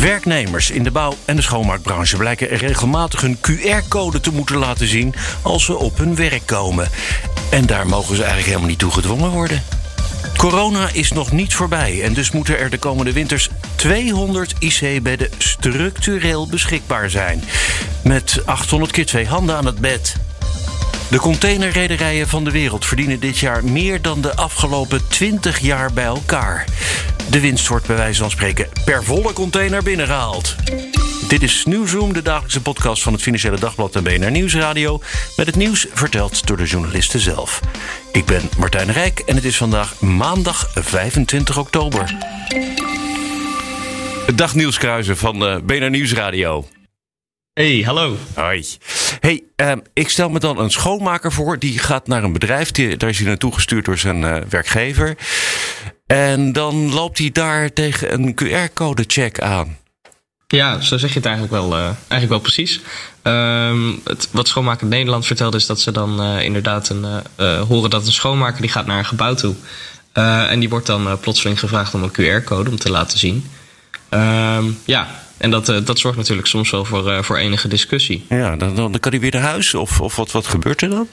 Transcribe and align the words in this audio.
Werknemers 0.00 0.70
in 0.70 0.82
de 0.82 0.90
bouw- 0.90 1.16
en 1.24 1.36
de 1.36 1.42
schoonmaakbranche 1.42 2.16
blijken 2.16 2.48
regelmatig 2.48 3.22
een 3.22 3.38
QR-code 3.40 4.20
te 4.20 4.32
moeten 4.32 4.56
laten 4.56 4.88
zien 4.88 5.14
als 5.42 5.64
ze 5.64 5.76
op 5.76 5.98
hun 5.98 6.16
werk 6.16 6.42
komen. 6.46 6.88
En 7.50 7.66
daar 7.66 7.86
mogen 7.86 8.14
ze 8.14 8.20
eigenlijk 8.22 8.46
helemaal 8.46 8.68
niet 8.68 8.78
toe 8.78 8.90
gedwongen 8.90 9.30
worden. 9.30 9.62
Corona 10.36 10.88
is 10.92 11.12
nog 11.12 11.32
niet 11.32 11.54
voorbij 11.54 12.02
en 12.02 12.12
dus 12.12 12.30
moeten 12.30 12.58
er 12.58 12.70
de 12.70 12.78
komende 12.78 13.12
winters 13.12 13.48
200 13.74 14.54
IC-bedden 14.58 15.28
structureel 15.38 16.48
beschikbaar 16.48 17.10
zijn. 17.10 17.42
Met 18.02 18.42
800 18.44 18.92
keer 18.92 19.06
twee 19.06 19.26
handen 19.26 19.56
aan 19.56 19.66
het 19.66 19.78
bed. 19.78 20.16
De 21.10 21.18
containerrederijen 21.18 22.28
van 22.28 22.44
de 22.44 22.50
wereld 22.50 22.86
verdienen 22.86 23.20
dit 23.20 23.38
jaar 23.38 23.64
meer 23.64 24.02
dan 24.02 24.20
de 24.20 24.36
afgelopen 24.36 25.08
20 25.08 25.58
jaar 25.58 25.92
bij 25.92 26.04
elkaar. 26.04 26.64
De 27.30 27.40
winst 27.40 27.68
wordt 27.68 27.86
bij 27.86 27.96
wijze 27.96 28.20
van 28.20 28.30
spreken 28.30 28.68
per 28.84 29.04
volle 29.04 29.32
container 29.32 29.82
binnengehaald. 29.82 30.56
Dit 31.28 31.42
is 31.42 31.64
Nieuwsroom, 31.64 32.12
de 32.12 32.22
dagelijkse 32.22 32.62
podcast 32.62 33.02
van 33.02 33.12
het 33.12 33.22
Financiële 33.22 33.58
Dagblad 33.58 33.96
en 33.96 34.02
BNR 34.02 34.30
Nieuwsradio. 34.30 35.00
Met 35.36 35.46
het 35.46 35.56
nieuws 35.56 35.86
verteld 35.92 36.46
door 36.46 36.56
de 36.56 36.64
journalisten 36.64 37.20
zelf. 37.20 37.60
Ik 38.12 38.24
ben 38.24 38.48
Martijn 38.58 38.92
Rijk 38.92 39.18
en 39.18 39.34
het 39.34 39.44
is 39.44 39.56
vandaag 39.56 40.00
maandag 40.00 40.70
25 40.74 41.58
oktober. 41.58 42.14
Dag 44.34 44.54
Nieuwskruizen 44.54 45.16
van 45.16 45.42
uh, 45.42 45.56
BNR 45.64 45.90
Nieuwsradio. 45.90 46.64
Hey, 47.58 47.82
hallo. 47.84 48.16
Hoi. 48.34 48.66
Hey, 49.20 49.42
uh, 49.56 49.72
ik 49.92 50.08
stel 50.08 50.28
me 50.28 50.38
dan 50.38 50.58
een 50.58 50.70
schoonmaker 50.70 51.32
voor. 51.32 51.58
Die 51.58 51.78
gaat 51.78 52.06
naar 52.06 52.24
een 52.24 52.32
bedrijf. 52.32 52.70
Die, 52.70 52.96
daar 52.96 53.08
is 53.08 53.18
hij 53.18 53.26
naartoe 53.26 53.54
gestuurd 53.54 53.84
door 53.84 53.98
zijn 53.98 54.22
uh, 54.22 54.36
werkgever. 54.48 55.16
En 56.06 56.52
dan 56.52 56.92
loopt 56.92 57.18
hij 57.18 57.30
daar 57.30 57.72
tegen 57.72 58.12
een 58.12 58.34
QR-code-check 58.34 59.40
aan. 59.40 59.76
Ja, 60.46 60.80
zo 60.80 60.98
zeg 60.98 61.10
je 61.10 61.16
het 61.16 61.26
eigenlijk 61.26 61.54
wel, 61.54 61.78
uh, 61.78 61.84
eigenlijk 61.84 62.28
wel 62.28 62.38
precies. 62.40 62.80
Uh, 63.22 63.94
het, 64.04 64.28
wat 64.32 64.48
Schoonmaker 64.48 64.86
Nederland 64.86 65.26
vertelde 65.26 65.56
is 65.56 65.66
dat 65.66 65.80
ze 65.80 65.92
dan 65.92 66.22
uh, 66.22 66.44
inderdaad 66.44 66.88
een, 66.88 67.22
horen 67.68 67.90
dat 67.90 68.06
een 68.06 68.12
schoonmaker 68.12 68.60
die 68.60 68.70
gaat 68.70 68.86
naar 68.86 68.98
een 68.98 69.04
gebouw 69.04 69.34
toe. 69.34 69.54
en 70.12 70.60
die 70.60 70.68
wordt 70.68 70.86
dan 70.86 71.20
plotseling 71.20 71.58
gevraagd 71.58 71.94
om 71.94 72.02
een 72.02 72.42
QR-code 72.42 72.70
om 72.70 72.78
te 72.78 72.90
laten 72.90 73.18
zien. 73.18 73.50
Ehm, 74.08 74.64
ja, 74.84 75.08
en 75.38 75.50
dat, 75.50 75.66
dat 75.66 75.98
zorgt 75.98 76.18
natuurlijk 76.18 76.48
soms 76.48 76.70
wel 76.70 76.84
voor, 76.84 77.24
voor 77.24 77.36
enige 77.36 77.68
discussie. 77.68 78.24
Ja, 78.28 78.56
dan, 78.56 78.74
dan 78.74 78.98
kan 79.00 79.12
hij 79.12 79.20
weer 79.20 79.32
naar 79.32 79.42
huis 79.42 79.74
of, 79.74 80.00
of 80.00 80.16
wat, 80.16 80.30
wat 80.30 80.46
gebeurt 80.46 80.82
er 80.82 80.88
dan? 80.88 81.08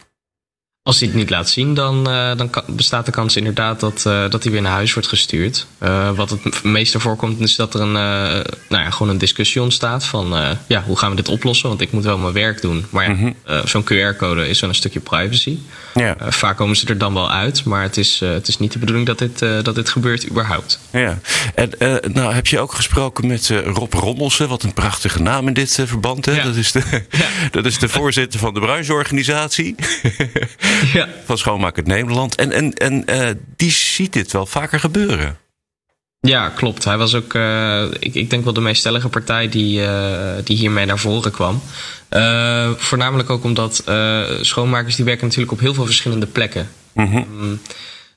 Als 0.88 1.00
hij 1.00 1.08
het 1.08 1.17
niet 1.17 1.30
laat 1.30 1.50
zien, 1.50 1.73
dan, 1.73 2.09
uh, 2.09 2.38
dan 2.38 2.50
kan, 2.50 2.64
bestaat 2.67 3.05
de 3.05 3.11
kans 3.11 3.36
inderdaad 3.36 3.80
dat, 3.80 4.03
uh, 4.08 4.30
dat 4.30 4.44
hij 4.44 4.52
weer 4.52 4.61
naar 4.61 4.72
huis 4.72 4.94
wordt 4.94 5.08
gestuurd. 5.08 5.66
Uh, 5.83 6.11
wat 6.11 6.30
het 6.30 6.64
meeste 6.64 7.00
voorkomt 7.00 7.39
is 7.39 7.55
dat 7.55 7.73
er 7.73 7.81
een, 7.81 7.91
nou 7.91 8.45
ja, 8.83 8.89
gewoon 8.89 9.09
een 9.09 9.17
discussie 9.17 9.61
ontstaat 9.61 10.06
van 10.06 10.58
ja, 10.67 10.83
hoe 10.83 10.97
gaan 10.97 11.09
we 11.09 11.16
dit 11.16 11.28
oplossen? 11.28 11.69
Want 11.69 11.81
ik 11.81 11.91
moet 11.91 12.03
wel 12.03 12.17
mijn 12.17 12.33
werk 12.33 12.61
doen. 12.61 12.86
Maar 12.89 13.03
ja, 13.03 13.13
mm 13.13 13.36
-hmm. 13.45 13.67
zo'n 13.67 13.83
QR-code 13.83 14.47
is 14.47 14.59
wel 14.59 14.69
een 14.69 14.75
stukje 14.75 15.00
privacy. 15.00 15.57
Ja. 15.94 16.16
vaak 16.19 16.57
komen 16.57 16.75
ze 16.75 16.88
er 16.88 16.97
dan 16.97 17.13
wel 17.13 17.31
uit, 17.31 17.63
maar 17.63 17.81
het 17.81 17.97
is, 17.97 18.19
het 18.19 18.47
is 18.47 18.57
niet 18.57 18.72
de 18.72 18.79
bedoeling 18.79 19.07
dat 19.07 19.17
dit, 19.17 19.40
dat 19.40 19.75
dit 19.75 19.90
gebeurt 19.90 20.29
überhaupt. 20.29 20.79
Ja, 20.91 21.19
en 21.56 21.72
nou 22.13 22.34
heb 22.34 22.47
je 22.47 22.59
ook 22.59 22.73
gesproken 22.73 23.28
met 23.28 23.50
Rob 23.66 23.94
Rommelsen, 23.94 24.47
wat 24.47 24.63
een 24.63 24.73
prachtige 24.73 25.22
naam 25.22 25.47
in 25.47 25.53
dit 25.53 25.79
verband. 25.85 26.25
Hè? 26.25 26.31
Ja. 26.31 26.44
Dat, 26.44 26.56
is 26.56 26.72
de, 26.72 26.81
dat 27.52 27.66
is 27.66 27.79
de 27.79 27.90
voorzitter 27.90 28.40
van 28.40 28.53
de 28.53 28.59
brancheorganisatie. 28.59 29.75
Ja. 30.94 31.08
van 31.25 31.38
Schoonmakend 31.38 31.88
Nederland. 31.88 32.36
En, 32.36 32.52
en, 32.52 32.74
en 32.74 33.03
uh, 33.09 33.30
die 33.56 33.72
ziet 33.72 34.13
dit 34.13 34.31
wel 34.31 34.46
vaker 34.46 34.80
gebeuren. 34.80 35.38
Ja, 36.19 36.50
klopt. 36.50 36.84
Hij 36.84 36.97
was 36.97 37.16
ook, 37.16 37.34
uh, 37.34 37.84
ik, 38.00 38.16
ik 38.16 38.30
denk 38.30 38.44
wel 38.44 38.53
de 38.53 38.62
meest 38.62 38.80
stellige 38.80 39.09
partij 39.09 39.50
die, 39.50 39.81
uh, 39.81 40.31
die 40.44 40.58
hiermee 40.58 40.85
naar 40.85 41.00
voren 41.00 41.31
kwam. 41.31 41.62
Uh, 42.09 42.69
voornamelijk 42.78 43.30
ook 43.30 43.44
omdat 43.44 43.84
schoonmakers 44.41 44.96
die 44.96 45.06
werken 45.06 45.25
natuurlijk 45.25 45.52
op 45.52 45.59
heel 45.59 45.74
veel 45.74 45.85
verschillende 45.85 46.25
plekken. 46.25 46.69
Mm 46.94 47.06
-hmm. 47.06 47.25
um, 47.41 47.62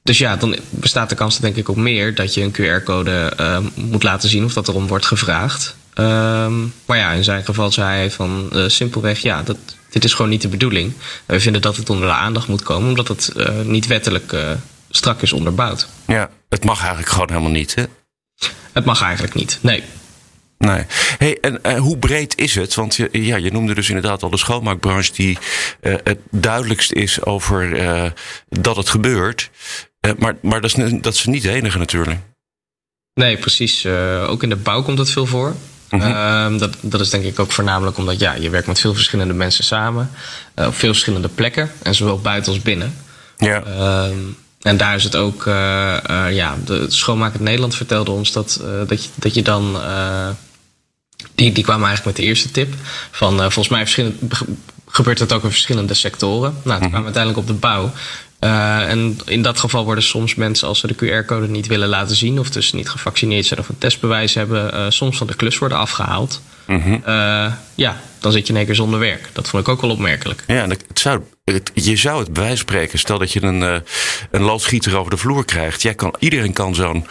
dus 0.03 0.19
ja, 0.19 0.37
dan 0.37 0.57
bestaat 0.71 1.09
de 1.09 1.15
kans 1.15 1.39
denk 1.39 1.57
ik 1.57 1.69
ook 1.69 1.77
meer 1.77 2.15
dat 2.15 2.35
je 2.35 2.43
een 2.43 2.53
QR-code 2.53 3.33
moet 3.75 4.03
laten 4.03 4.29
zien 4.29 4.45
of 4.45 4.53
dat 4.53 4.69
erom 4.69 4.87
wordt 4.87 5.07
gevraagd. 5.07 5.77
Um, 5.95 6.73
maar 6.87 6.97
ja, 6.97 7.11
in 7.11 7.25
zijn 7.25 7.45
geval 7.45 7.73
zei 7.73 7.89
hij 7.89 8.11
van 8.11 8.51
simpelweg, 8.67 9.19
ja, 9.19 9.43
dat, 9.43 9.57
dit 10.01 10.11
is 10.11 10.17
gewoon 10.17 10.31
niet 10.31 10.43
de 10.43 10.49
bedoeling. 10.49 10.93
We 11.27 11.41
vinden 11.41 11.63
dat 11.63 11.77
het 11.77 11.91
onder 11.91 12.07
de 12.07 12.15
aandacht 12.15 12.49
moet 12.49 12.63
komen, 12.63 12.89
omdat 12.89 13.09
het 13.09 13.33
uh, 13.37 13.61
niet 13.61 13.87
wettelijk 13.87 14.33
uh, 14.33 14.51
strak 14.91 15.23
is 15.23 15.33
onderbouwd. 15.33 15.89
Ja, 16.07 16.31
het 16.49 16.65
mag 16.65 16.79
eigenlijk 16.79 17.09
gewoon 17.09 17.29
helemaal 17.29 17.51
niet, 17.51 17.75
hè? 17.75 17.85
Het 18.73 18.85
mag 18.85 19.03
eigenlijk 19.03 19.35
niet, 19.35 19.59
nee. 19.63 19.83
Nee. 20.59 20.85
Hey, 21.19 21.39
en 21.41 21.59
uh, 21.63 21.79
hoe 21.79 21.99
breed 21.99 22.39
is 22.39 22.55
het? 22.55 22.75
Want 22.75 22.97
je, 22.97 23.09
ja, 23.13 23.37
je 23.37 23.53
noemde 23.53 23.75
dus 23.75 23.89
inderdaad 23.89 24.23
al 24.23 24.31
de 24.31 24.37
schoonmaakbranche 24.37 25.13
die 25.13 25.39
het 25.81 26.19
duidelijkst 26.31 26.93
is 26.93 27.25
over 27.25 27.73
dat 28.49 28.77
het 28.77 28.89
gebeurt. 28.89 29.51
maar 30.19 30.37
maar 30.43 30.61
dat, 30.61 30.79
is, 30.79 30.93
dat 31.01 31.15
is 31.15 31.25
niet 31.25 31.43
de 31.43 31.51
enige 31.51 31.79
natuurlijk. 31.79 32.21
Nee, 33.15 33.37
precies. 33.37 33.87
ook 34.27 34.43
in 34.43 34.49
de 34.49 34.57
bouw 34.57 34.83
komt 34.83 34.97
dat 34.97 35.11
veel 35.11 35.27
voor. 35.27 35.55
Mm 35.91 36.00
-hmm. 36.00 36.54
uh, 36.54 36.59
dat, 36.60 36.76
dat 36.81 37.00
is 37.00 37.10
denk 37.10 37.25
ik 37.25 37.38
ook 37.38 37.53
voornamelijk 37.53 37.97
omdat 37.99 38.21
ja, 38.21 38.32
je 38.34 38.50
werkt 38.50 38.66
met 38.66 38.81
veel 38.81 38.94
verschillende 38.94 39.34
mensen 39.34 39.65
samen. 39.65 40.10
Uh, 40.54 40.66
op 40.66 40.75
veel 40.75 40.91
verschillende 40.91 41.28
plekken. 41.28 41.71
En 41.82 41.94
zowel 41.94 42.19
buiten 42.21 42.53
als 42.53 42.62
binnen. 42.62 42.94
Ja. 43.37 43.62
Uh, 43.66 44.04
en 44.62 44.76
daar 44.76 44.94
is 44.94 45.04
het 45.04 45.16
ook... 45.16 45.47
uh, 45.47 45.54
ja, 46.31 46.56
de 46.65 46.87
Schoonmakend 46.88 47.43
Nederland 47.43 47.75
vertelde 47.75 48.10
ons 48.10 48.32
dat, 48.32 48.60
dat, 48.87 49.03
je, 49.04 49.09
dat 49.15 49.34
je 49.34 49.43
dan... 49.43 49.76
die, 51.34 51.53
die 51.53 51.65
kwamen 51.65 51.87
eigenlijk 51.87 52.16
met 52.16 52.25
de 52.26 52.31
eerste 52.31 52.50
tip. 52.50 52.75
Van 53.10 53.37
volgens 53.53 53.69
mij 53.69 54.12
gebeurt 54.87 55.19
het 55.19 55.32
ook 55.32 55.43
in 55.43 55.50
verschillende 55.50 55.94
sectoren. 55.94 56.55
Nou, 56.62 56.62
toen 56.62 56.72
Mhm. 56.78 56.78
kwamen 56.78 56.99
we 56.99 57.05
uiteindelijk 57.05 57.38
op 57.38 57.47
de 57.47 57.60
bouw. 57.60 57.93
Uh, 58.41 58.91
en 58.91 59.19
in 59.25 59.43
dat 59.43 59.59
geval 59.59 59.84
worden 59.84 60.04
soms 60.04 60.34
mensen, 60.34 60.69
als 60.69 60.78
ze 60.78 60.87
de 60.87 60.94
QR-code 60.94 61.49
niet 61.49 61.66
willen 61.66 61.88
laten 61.88 62.16
zien, 62.16 62.38
of 62.38 62.50
dus 62.50 62.72
niet 62.72 62.88
gevaccineerd 62.88 63.47
zijn 63.47 63.60
of 63.60 63.69
een 63.69 63.78
testbewijs 63.78 64.34
hebben, 64.34 64.75
uh, 64.75 64.87
soms 64.88 65.16
van 65.16 65.26
de 65.26 65.37
klus 65.37 65.59
worden 65.59 65.78
afgehaald. 65.78 66.43
Mm 66.66 66.82
-hmm. 66.82 67.03
uh, 67.06 67.53
ja, 67.75 68.00
dan 68.21 68.32
zit 68.32 68.47
je 68.47 68.53
in 68.53 68.59
één 68.59 68.66
keer 68.66 68.75
zonder 68.75 68.99
werk. 68.99 69.28
Dat 69.32 69.49
vond 69.49 69.62
ik 69.62 69.69
ook 69.69 69.81
wel 69.81 69.91
opmerkelijk. 69.91 70.44
Ja, 70.47 70.69
het 70.69 70.99
zou, 70.99 71.21
het, 71.44 71.71
je 71.75 71.97
zou 71.97 72.21
het 72.21 72.28
van 72.32 72.56
spreken, 72.56 72.99
stel 72.99 73.19
dat 73.19 73.32
je 73.32 73.43
een, 73.43 73.82
een 74.31 74.43
loodgieter 74.43 74.97
over 74.97 75.10
de 75.10 75.16
vloer 75.16 75.44
krijgt. 75.44 75.82
Jij 75.82 75.94
kan, 75.94 76.15
iedereen 76.19 76.53
kan 76.53 76.75
zo'n 76.75 77.06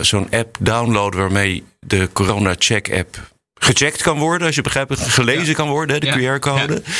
zo'n 0.00 0.30
app 0.30 0.56
downloaden 0.60 1.20
waarmee 1.20 1.64
de 1.80 2.08
corona-check-app 2.12 3.18
gecheckt 3.58 4.02
kan 4.02 4.18
worden, 4.18 4.46
als 4.46 4.56
je 4.56 4.62
begrijpt, 4.62 5.00
gelezen 5.00 5.46
ja. 5.46 5.52
kan 5.52 5.68
worden, 5.68 6.00
de 6.00 6.06
ja. 6.06 6.36
QR-code. 6.36 6.72
Ja. 6.72 6.92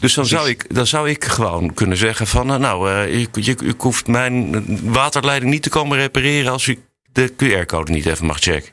Dus 0.00 0.14
dan 0.14 0.26
zou, 0.26 0.48
ik, 0.48 0.74
dan 0.74 0.86
zou 0.86 1.10
ik 1.10 1.24
gewoon 1.24 1.74
kunnen 1.74 1.96
zeggen 1.96 2.26
van, 2.26 2.46
nou, 2.46 2.90
uh, 2.90 3.18
je, 3.20 3.28
je, 3.32 3.56
je 3.64 3.74
hoeft 3.78 4.06
mijn 4.06 4.64
waterleiding 4.82 5.50
niet 5.50 5.62
te 5.62 5.68
komen 5.68 5.98
repareren 5.98 6.52
als 6.52 6.64
je 6.64 6.78
de 7.12 7.32
QR-code 7.36 7.92
niet 7.92 8.06
even 8.06 8.26
mag 8.26 8.38
checken. 8.38 8.72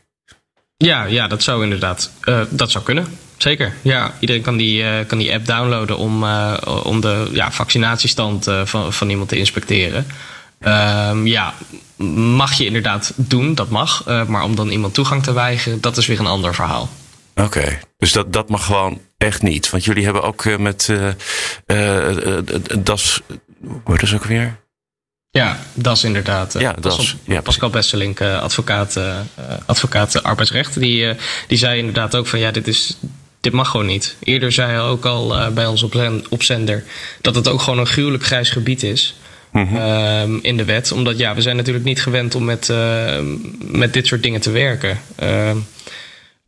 Ja, 0.77 1.03
ja 1.03 1.27
dat 1.27 1.43
zou 1.43 1.63
inderdaad, 1.63 2.11
uh, 2.23 2.41
dat 2.49 2.71
zou 2.71 2.83
kunnen. 2.83 3.17
Zeker, 3.37 3.73
ja. 3.81 4.13
Iedereen 4.19 4.41
kan 4.41 4.57
die, 4.57 5.05
kan 5.05 5.17
die 5.17 5.33
app 5.33 5.45
downloaden 5.45 5.97
om, 5.97 6.23
om 6.83 7.01
de 7.01 7.29
ja, 7.31 7.51
vaccinatiestand 7.51 8.47
van, 8.63 8.93
van 8.93 9.09
iemand 9.09 9.29
te 9.29 9.37
inspecteren. 9.37 10.07
Um, 10.65 11.27
ja, 11.27 11.53
mag 12.15 12.53
je 12.53 12.65
inderdaad 12.65 13.13
doen, 13.15 13.55
dat 13.55 13.69
mag. 13.69 14.05
maar 14.27 14.43
om 14.43 14.55
dan 14.55 14.69
iemand 14.69 14.93
toegang 14.93 15.23
te 15.23 15.33
weigeren, 15.33 15.81
dat 15.81 15.97
is 15.97 16.05
weer 16.05 16.19
een 16.19 16.25
ander 16.25 16.55
verhaal. 16.55 16.89
Oké, 17.35 17.43
okay. 17.43 17.79
dus 17.97 18.11
dat, 18.11 18.33
dat 18.33 18.49
mag 18.49 18.65
gewoon 18.65 19.01
echt 19.17 19.41
niet. 19.41 19.69
Want 19.69 19.85
jullie 19.85 20.03
hebben 20.03 20.23
ook 20.23 20.45
uh, 20.45 20.57
met 20.57 20.87
uh, 20.91 21.07
uh, 21.67 22.37
DAS. 22.79 23.21
Wat 23.83 24.01
is 24.01 24.13
ook 24.13 24.23
weer? 24.23 24.59
Ja, 25.29 25.59
DAS 25.73 26.03
inderdaad. 26.03 26.53
Ja, 26.59 26.73
DAS. 26.73 26.95
Pascal, 26.95 27.19
ja, 27.23 27.41
Pascal 27.41 27.69
Besselink, 27.69 28.21
advocaat, 28.21 28.99
advocaat 29.65 30.23
arbeidsrecht, 30.23 30.79
die, 30.79 31.15
die 31.47 31.57
zei 31.57 31.79
inderdaad 31.79 32.15
ook 32.15 32.27
van 32.27 32.39
ja, 32.39 32.51
dit 32.51 32.67
is. 32.67 32.97
Dit 33.39 33.53
mag 33.53 33.69
gewoon 33.69 33.85
niet. 33.85 34.15
Eerder 34.19 34.51
zei 34.51 34.71
hij 34.71 34.81
ook 34.81 35.05
al 35.05 35.51
bij 35.53 35.65
ons 35.65 35.83
op, 36.29 36.43
zender 36.43 36.83
dat 37.21 37.35
het 37.35 37.47
ook 37.47 37.61
gewoon 37.61 37.79
een 37.79 37.87
gruwelijk 37.87 38.23
grijs 38.23 38.49
gebied 38.49 38.83
is. 38.83 39.15
ehm, 39.53 40.37
in 40.41 40.57
de 40.57 40.65
wet. 40.65 40.91
Omdat 40.91 41.17
ja, 41.17 41.35
we 41.35 41.41
zijn 41.41 41.55
natuurlijk 41.55 41.85
niet 41.85 42.01
gewend 42.01 42.35
om 42.35 42.43
met, 42.43 42.69
eh, 42.69 43.19
met 43.59 43.93
dit 43.93 44.07
soort 44.07 44.23
dingen 44.23 44.41
te 44.41 44.51
werken. 44.51 44.99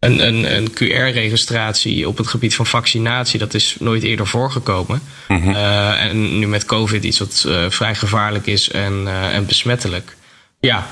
Een, 0.03 0.27
een, 0.27 0.55
een 0.55 0.71
QR-registratie 0.71 2.07
op 2.07 2.17
het 2.17 2.27
gebied 2.27 2.55
van 2.55 2.65
vaccinatie, 2.65 3.39
dat 3.39 3.53
is 3.53 3.75
nooit 3.79 4.03
eerder 4.03 4.27
voorgekomen. 4.27 5.01
Eh, 5.27 6.05
en 6.05 6.39
nu 6.39 6.47
met 6.47 6.65
COVID 6.65 7.03
iets 7.03 7.19
wat 7.19 7.45
eh, 7.47 7.65
vrij 7.69 7.95
gevaarlijk 7.95 8.47
is 8.47 8.69
en, 8.69 9.03
eh, 9.05 9.35
en 9.35 9.45
besmettelijk. 9.45 10.15
Ja, 10.59 10.88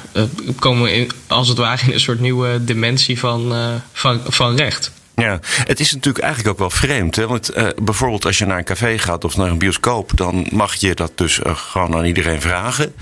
komen 0.59 0.83
we 0.83 0.91
in, 0.91 1.11
als 1.27 1.47
het 1.47 1.57
ware 1.57 1.85
in 1.85 1.93
een 1.93 1.99
soort 1.99 2.19
nieuwe 2.19 2.63
dimensie 2.63 3.19
van, 3.19 3.53
van, 3.91 4.21
van 4.27 4.55
recht. 4.55 4.91
Ja, 5.15 5.39
het 5.43 5.79
is 5.79 5.93
natuurlijk 5.93 6.23
eigenlijk 6.23 6.53
ook 6.53 6.59
wel 6.59 6.79
vreemd. 6.79 7.15
Hè? 7.15 7.27
Want 7.27 7.51
bijvoorbeeld 7.81 8.25
als 8.25 8.37
je 8.37 8.45
naar 8.45 8.57
een 8.57 8.63
café 8.63 8.97
gaat 8.97 9.23
of 9.23 9.37
naar 9.37 9.49
een 9.49 9.57
bioscoop, 9.57 10.11
dan 10.15 10.47
mag 10.51 10.75
je 10.75 10.95
dat 10.95 11.11
dus 11.15 11.39
gewoon 11.43 11.95
aan 11.95 12.05
iedereen 12.05 12.41
vragen. 12.41 12.93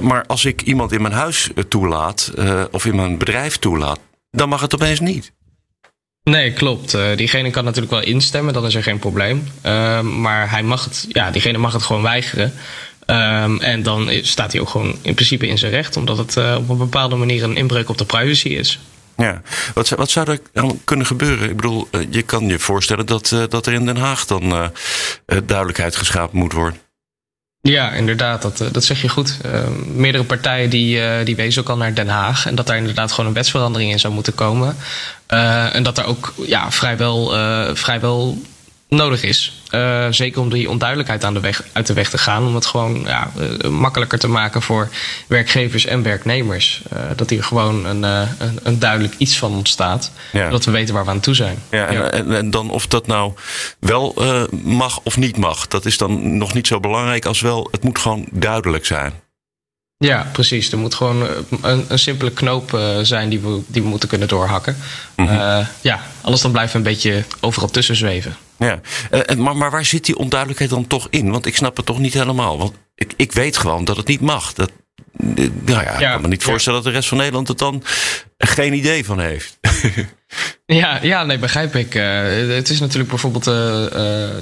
Maar 0.00 0.24
als 0.26 0.44
ik 0.44 0.62
iemand 0.62 0.92
in 0.92 1.02
mijn 1.02 1.14
huis 1.14 1.50
toelaat 1.68 2.32
of 2.70 2.86
in 2.86 2.96
mijn 2.96 3.18
bedrijf 3.18 3.56
toelaat, 3.56 3.98
dan 4.34 4.48
mag 4.48 4.60
het 4.60 4.74
opeens 4.74 5.00
niet. 5.00 5.32
Nee, 6.22 6.52
klopt. 6.52 6.94
Eh, 6.94 7.16
diegene 7.16 7.50
kan 7.50 7.64
natuurlijk 7.64 7.92
wel 7.92 8.02
instemmen, 8.02 8.52
dan 8.54 8.66
is 8.66 8.74
er 8.74 8.82
geen 8.82 8.98
probleem. 8.98 9.46
Ehm, 9.62 10.20
maar 10.20 10.50
hij 10.50 10.62
mag 10.62 10.84
het, 10.84 11.06
ja, 11.08 11.30
diegene 11.30 11.58
mag 11.58 11.72
het 11.72 11.82
gewoon 11.82 12.02
weigeren. 12.02 12.52
Ehm, 13.06 13.56
en 13.60 13.82
dan 13.82 14.10
is- 14.10 14.30
staat 14.30 14.52
hij 14.52 14.60
ook 14.60 14.68
gewoon 14.68 14.96
in 15.02 15.14
principe 15.14 15.46
in 15.46 15.58
zijn 15.58 15.72
recht, 15.72 15.96
omdat 15.96 16.18
het 16.18 16.36
eh, 16.36 16.54
op 16.58 16.68
een 16.68 16.76
bepaalde 16.78 17.16
manier 17.16 17.42
een 17.42 17.56
inbreuk 17.56 17.88
op 17.88 17.98
de 17.98 18.04
privacy 18.04 18.48
is. 18.48 18.80
Ja, 19.16 19.42
wat, 19.74 19.86
zou- 19.86 20.00
wat 20.00 20.10
zou 20.10 20.30
er 20.30 20.40
dan 20.52 20.80
kunnen 20.84 21.06
gebeuren? 21.06 21.48
Ik 21.50 21.56
bedoel, 21.56 21.88
eh, 21.90 22.00
je 22.10 22.22
kan 22.22 22.46
je 22.46 22.58
voorstellen 22.58 23.06
dat, 23.06 23.32
eh, 23.32 23.42
dat 23.48 23.66
er 23.66 23.72
in 23.72 23.86
Den 23.86 23.96
Haag 23.96 24.24
dan 24.26 24.70
duidelijkheid 25.44 25.96
geschapen 25.96 26.38
moet 26.38 26.52
worden. 26.52 26.78
Ja, 27.70 27.92
inderdaad, 27.92 28.42
dat, 28.42 28.60
eh, 28.60 28.66
dat 28.72 28.84
zeg 28.84 29.02
je 29.02 29.08
goed. 29.08 29.38
Ehm, 29.42 29.72
meerdere 30.00 30.24
partijen 30.24 30.70
die, 30.70 31.00
eh, 31.00 31.24
die 31.24 31.36
wezen 31.36 31.62
ook 31.62 31.68
al 31.68 31.76
naar 31.76 31.94
Den 31.94 32.08
Haag. 32.08 32.46
En 32.46 32.54
dat 32.54 32.66
daar 32.66 32.76
inderdaad 32.76 33.10
gewoon 33.12 33.26
een 33.26 33.36
wetsverandering 33.36 33.90
in 33.90 34.00
zou 34.00 34.14
moeten 34.14 34.34
komen. 34.34 34.76
Eh, 35.26 35.74
en 35.74 35.82
dat 35.82 35.96
daar 35.96 36.06
ook 36.06 36.32
ja, 36.46 36.70
vrijwel, 36.70 37.34
eh, 37.36 37.74
vrijwel 37.74 38.42
nodig 38.88 39.22
is. 39.22 39.62
Eh, 39.70 40.06
zeker 40.10 40.40
om 40.40 40.50
die 40.50 40.70
onduidelijkheid 40.70 41.24
aan 41.24 41.34
de 41.34 41.40
weg, 41.40 41.62
uit 41.72 41.86
de 41.86 41.92
weg 41.92 42.10
te 42.10 42.18
gaan. 42.18 42.46
Om 42.46 42.54
het 42.54 42.66
gewoon 42.66 43.02
ja, 43.04 43.30
eh, 43.60 43.68
makkelijker 43.68 44.18
te 44.18 44.28
maken 44.28 44.62
voor 44.62 44.88
werkgevers 45.26 45.86
en 45.86 46.02
werknemers. 46.02 46.82
Eh, 46.90 47.00
dat 47.16 47.30
hier 47.30 47.44
gewoon 47.44 47.86
een, 47.86 48.02
een, 48.02 48.58
een 48.62 48.78
duidelijk 48.78 49.14
iets 49.18 49.38
van 49.38 49.52
ontstaat. 49.52 50.12
Ja. 50.32 50.48
Dat 50.48 50.64
we 50.64 50.70
weten 50.70 50.94
waar 50.94 51.04
we 51.04 51.10
aan 51.10 51.20
toe 51.20 51.34
zijn. 51.34 51.58
Ja, 51.70 51.86
en, 51.86 52.12
En, 52.12 52.36
en 52.36 52.50
dan 52.50 52.70
of 52.70 52.86
dat 52.86 53.06
nou 53.06 53.32
wel 53.78 54.14
mag 54.62 55.00
of 55.02 55.16
niet 55.16 55.36
mag, 55.36 55.68
dat 55.68 55.86
is 55.86 55.98
dan 55.98 56.36
nog 56.38 56.54
niet 56.54 56.66
zo 56.66 56.80
belangrijk 56.80 57.26
als 57.26 57.40
wel, 57.40 57.68
het 57.70 57.82
moet 57.82 57.98
gewoon 57.98 58.26
duidelijk 58.30 58.86
zijn. 58.86 59.12
Ja, 59.96 60.28
precies. 60.32 60.72
Er 60.72 60.78
moet 60.78 60.94
gewoon 60.94 61.26
een, 61.62 61.84
een 61.88 61.98
simpele 61.98 62.30
knoop 62.30 62.78
zijn 63.02 63.28
die 63.28 63.40
we, 63.40 63.60
die 63.66 63.82
we 63.82 63.88
moeten 63.88 64.08
kunnen 64.08 64.28
doorhakken. 64.28 64.76
Eh, 65.14 65.66
ja, 65.80 66.00
anders 66.20 66.42
dan 66.42 66.52
blijven 66.52 66.72
we 66.72 66.88
een 66.88 66.94
beetje 66.94 67.24
overal 67.40 67.70
tussen 67.70 67.96
zweven. 67.96 68.36
Ja, 68.58 68.80
Eh, 69.10 69.20
en- 69.26 69.42
maar, 69.42 69.56
maar 69.56 69.70
waar 69.70 69.84
zit 69.84 70.04
die 70.04 70.16
onduidelijkheid 70.16 70.70
dan 70.72 70.86
toch 70.86 71.06
in? 71.10 71.30
Want 71.30 71.46
ik 71.46 71.56
snap 71.56 71.76
het 71.76 71.86
toch 71.86 71.98
niet 71.98 72.14
helemaal. 72.14 72.58
Want 72.58 72.72
ik, 72.94 73.12
ik 73.16 73.32
weet 73.32 73.56
gewoon 73.56 73.84
dat 73.84 73.96
het 73.96 74.06
niet 74.06 74.20
mag. 74.20 74.52
Dat, 74.52 74.70
eh, 75.18 75.48
nou 75.64 75.82
ja, 75.82 75.90
ik 75.98 76.10
kan 76.10 76.20
me 76.20 76.28
niet 76.28 76.42
ja. 76.42 76.48
voorstellen 76.48 76.82
dat 76.82 76.92
de 76.92 76.94
rest 76.98 77.08
van 77.08 77.18
Nederland 77.18 77.48
het 77.48 77.58
dan 77.58 77.82
geen 78.38 78.72
idee 78.74 79.04
van 79.04 79.18
heeft. 79.20 79.58
Ja, 80.66 80.98
ja 81.02 81.24
nee, 81.24 81.38
begrijp 81.38 81.74
ik. 81.76 81.94
Eh, 81.94 82.22
het 82.48 82.68
is 82.70 82.80
natuurlijk 82.80 83.08
bijvoorbeeld 83.10 83.46
eh, 83.46 83.84
eh, 83.84 83.90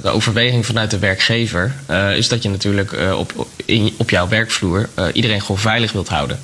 de 0.03 0.09
overweging 0.09 0.65
vanuit 0.65 0.91
de 0.91 0.99
werkgever. 0.99 1.73
eh, 1.85 2.17
is 2.17 2.27
dat 2.27 2.43
je 2.43 2.49
natuurlijk 2.49 2.91
eh, 2.91 3.19
op, 3.19 3.31
op- 3.35 3.47
in, 3.65 3.93
op 3.97 4.09
jouw 4.09 4.27
werkvloer 4.27 4.89
eh, 4.93 5.05
iedereen 5.13 5.41
gewoon 5.41 5.57
veilig 5.61 5.91
wilt 5.91 6.07
houden. 6.09 6.39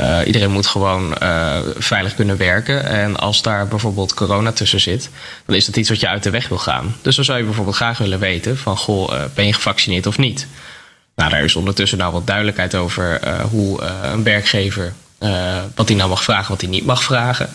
Eh, 0.00 0.26
iedereen 0.26 0.50
moet 0.50 0.66
gewoon 0.66 1.16
eh, 1.16 1.58
veilig 1.76 2.14
kunnen 2.14 2.36
werken. 2.36 2.84
En 2.84 3.16
als 3.16 3.42
daar 3.42 3.68
bijvoorbeeld 3.68 4.14
corona 4.14 4.52
tussen 4.52 4.80
zit, 4.80 5.10
dan 5.46 5.56
is 5.56 5.66
dat 5.66 5.76
iets 5.76 5.88
wat 5.88 6.00
je 6.00 6.08
uit 6.08 6.22
de 6.22 6.30
weg 6.30 6.48
wil 6.48 6.58
gaan. 6.58 6.96
Dus 7.02 7.16
dan 7.16 7.24
zou 7.24 7.38
je 7.38 7.44
bijvoorbeeld 7.44 7.76
graag 7.76 7.98
willen 7.98 8.18
weten 8.18 8.58
van, 8.58 8.76
goh, 8.76 9.14
eh, 9.14 9.22
ben 9.34 9.46
je 9.46 9.52
gevaccineerd 9.52 10.06
of 10.06 10.18
niet? 10.18 10.46
Nou, 11.16 11.30
daar 11.30 11.44
is 11.44 11.56
ondertussen 11.56 11.98
nou 11.98 12.12
wat 12.12 12.26
duidelijkheid 12.26 12.74
over 12.74 13.20
hoe 13.50 13.82
een 13.82 14.22
werkgever, 14.22 14.92
wat 15.74 15.88
hij 15.88 15.96
nou 15.96 16.08
mag 16.08 16.22
vragen, 16.22 16.50
wat 16.50 16.60
hij 16.60 16.70
niet 16.70 16.86
mag 16.86 17.02
vragen. 17.02 17.48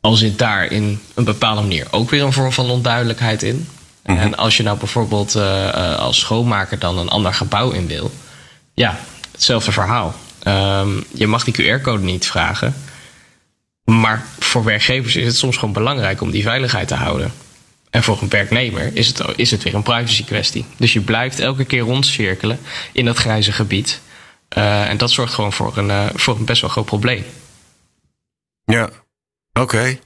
Al 0.00 0.14
zit 0.14 0.38
daar 0.38 0.66
in 0.66 1.00
een 1.14 1.24
bepaalde 1.24 1.60
manier 1.60 1.86
ook 1.90 2.10
weer 2.10 2.22
een 2.22 2.32
vorm 2.32 2.52
van 2.52 2.70
onduidelijkheid 2.70 3.42
in. 3.42 3.68
En 4.02 4.36
als 4.36 4.56
je 4.56 4.62
nou 4.62 4.78
bijvoorbeeld 4.78 5.36
als 5.98 6.18
schoonmaker 6.18 6.78
dan 6.78 6.98
een 6.98 7.08
ander 7.08 7.34
gebouw 7.34 7.70
in 7.70 7.86
wil, 7.86 8.10
ja, 8.74 8.98
hetzelfde 9.32 9.72
verhaal. 9.72 10.14
Ehm, 10.42 11.00
je 11.14 11.26
mag 11.26 11.44
die 11.44 11.54
QR-code 11.54 12.02
niet 12.02 12.26
vragen. 12.26 12.74
Maar 13.84 14.24
voor 14.38 14.64
werkgevers 14.64 15.16
is 15.16 15.26
het 15.26 15.36
soms 15.36 15.56
gewoon 15.56 15.74
belangrijk 15.74 16.20
om 16.20 16.30
die 16.30 16.42
veiligheid 16.42 16.88
te 16.88 16.94
houden. 16.94 17.32
En 17.90 18.02
voor 18.02 18.22
een 18.22 18.28
werknemer 18.28 18.90
is 18.96 19.06
het, 19.06 19.22
is 19.36 19.50
het 19.50 19.62
weer 19.62 19.74
een 19.74 19.82
privacy 19.82 20.24
kwestie. 20.24 20.64
Dus 20.76 20.92
je 20.92 21.00
blijft 21.00 21.40
elke 21.40 21.64
keer 21.64 21.80
rondcirkelen 21.80 22.58
in 22.92 23.04
dat 23.04 23.16
grijze 23.16 23.52
gebied. 23.52 24.00
Eh, 24.48 24.88
en 24.88 24.96
dat 24.96 25.10
zorgt 25.10 25.34
gewoon 25.34 25.52
voor 25.52 25.76
een, 25.76 25.90
eh, 25.90 26.06
voor 26.14 26.36
een 26.36 26.44
best 26.44 26.60
wel 26.60 26.70
groot 26.70 26.84
probleem. 26.84 27.24
Ja, 28.64 28.90
oké. 29.52 29.98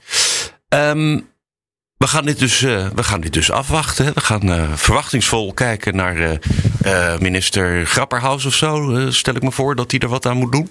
Ehm, 0.67 1.19
we, 2.05 2.11
gaan 2.11 2.25
dit 2.25 2.39
dus, 2.39 2.61
eh, 2.61 2.87
we 2.95 3.03
gaan 3.03 3.21
dit 3.21 3.33
dus 3.33 3.51
afwachten. 3.51 4.05
hè. 4.05 4.11
We 4.13 4.19
gaan 4.21 4.51
eh, 4.51 4.73
verwachtingsvol 4.73 5.53
kijken 5.53 5.95
naar 5.95 6.15
eh, 6.17 6.33
eh, 7.13 7.19
minister 7.19 7.85
Grapperhaus 7.85 8.45
of 8.45 8.53
zo. 8.53 8.95
stel 9.11 9.35
ik 9.35 9.41
me 9.43 9.51
voor 9.51 9.75
dat 9.75 9.91
hij 9.91 9.99
er 9.99 10.07
wat 10.07 10.25
aan 10.25 10.37
moet 10.37 10.51
doen. 10.51 10.69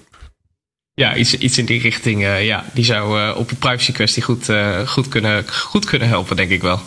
Ja, 0.93 1.15
iets, 1.15 1.37
iets 1.37 1.57
in 1.57 1.65
die 1.65 1.81
richting. 1.81 2.23
eh, 2.23 2.45
ja, 2.45 2.65
die 2.73 2.85
zou 2.85 3.21
eh, 3.21 3.37
op 3.37 3.51
een 3.51 3.57
privacy 3.57 3.91
kwestie 3.91 4.23
goed, 4.23 4.49
eh, 4.49 4.87
goed, 4.87 5.07
kunnen, 5.07 5.45
goed 5.49 5.85
kunnen 5.85 6.07
helpen, 6.07 6.35
denk 6.35 6.49
ik 6.49 6.61
wel. 6.61 6.79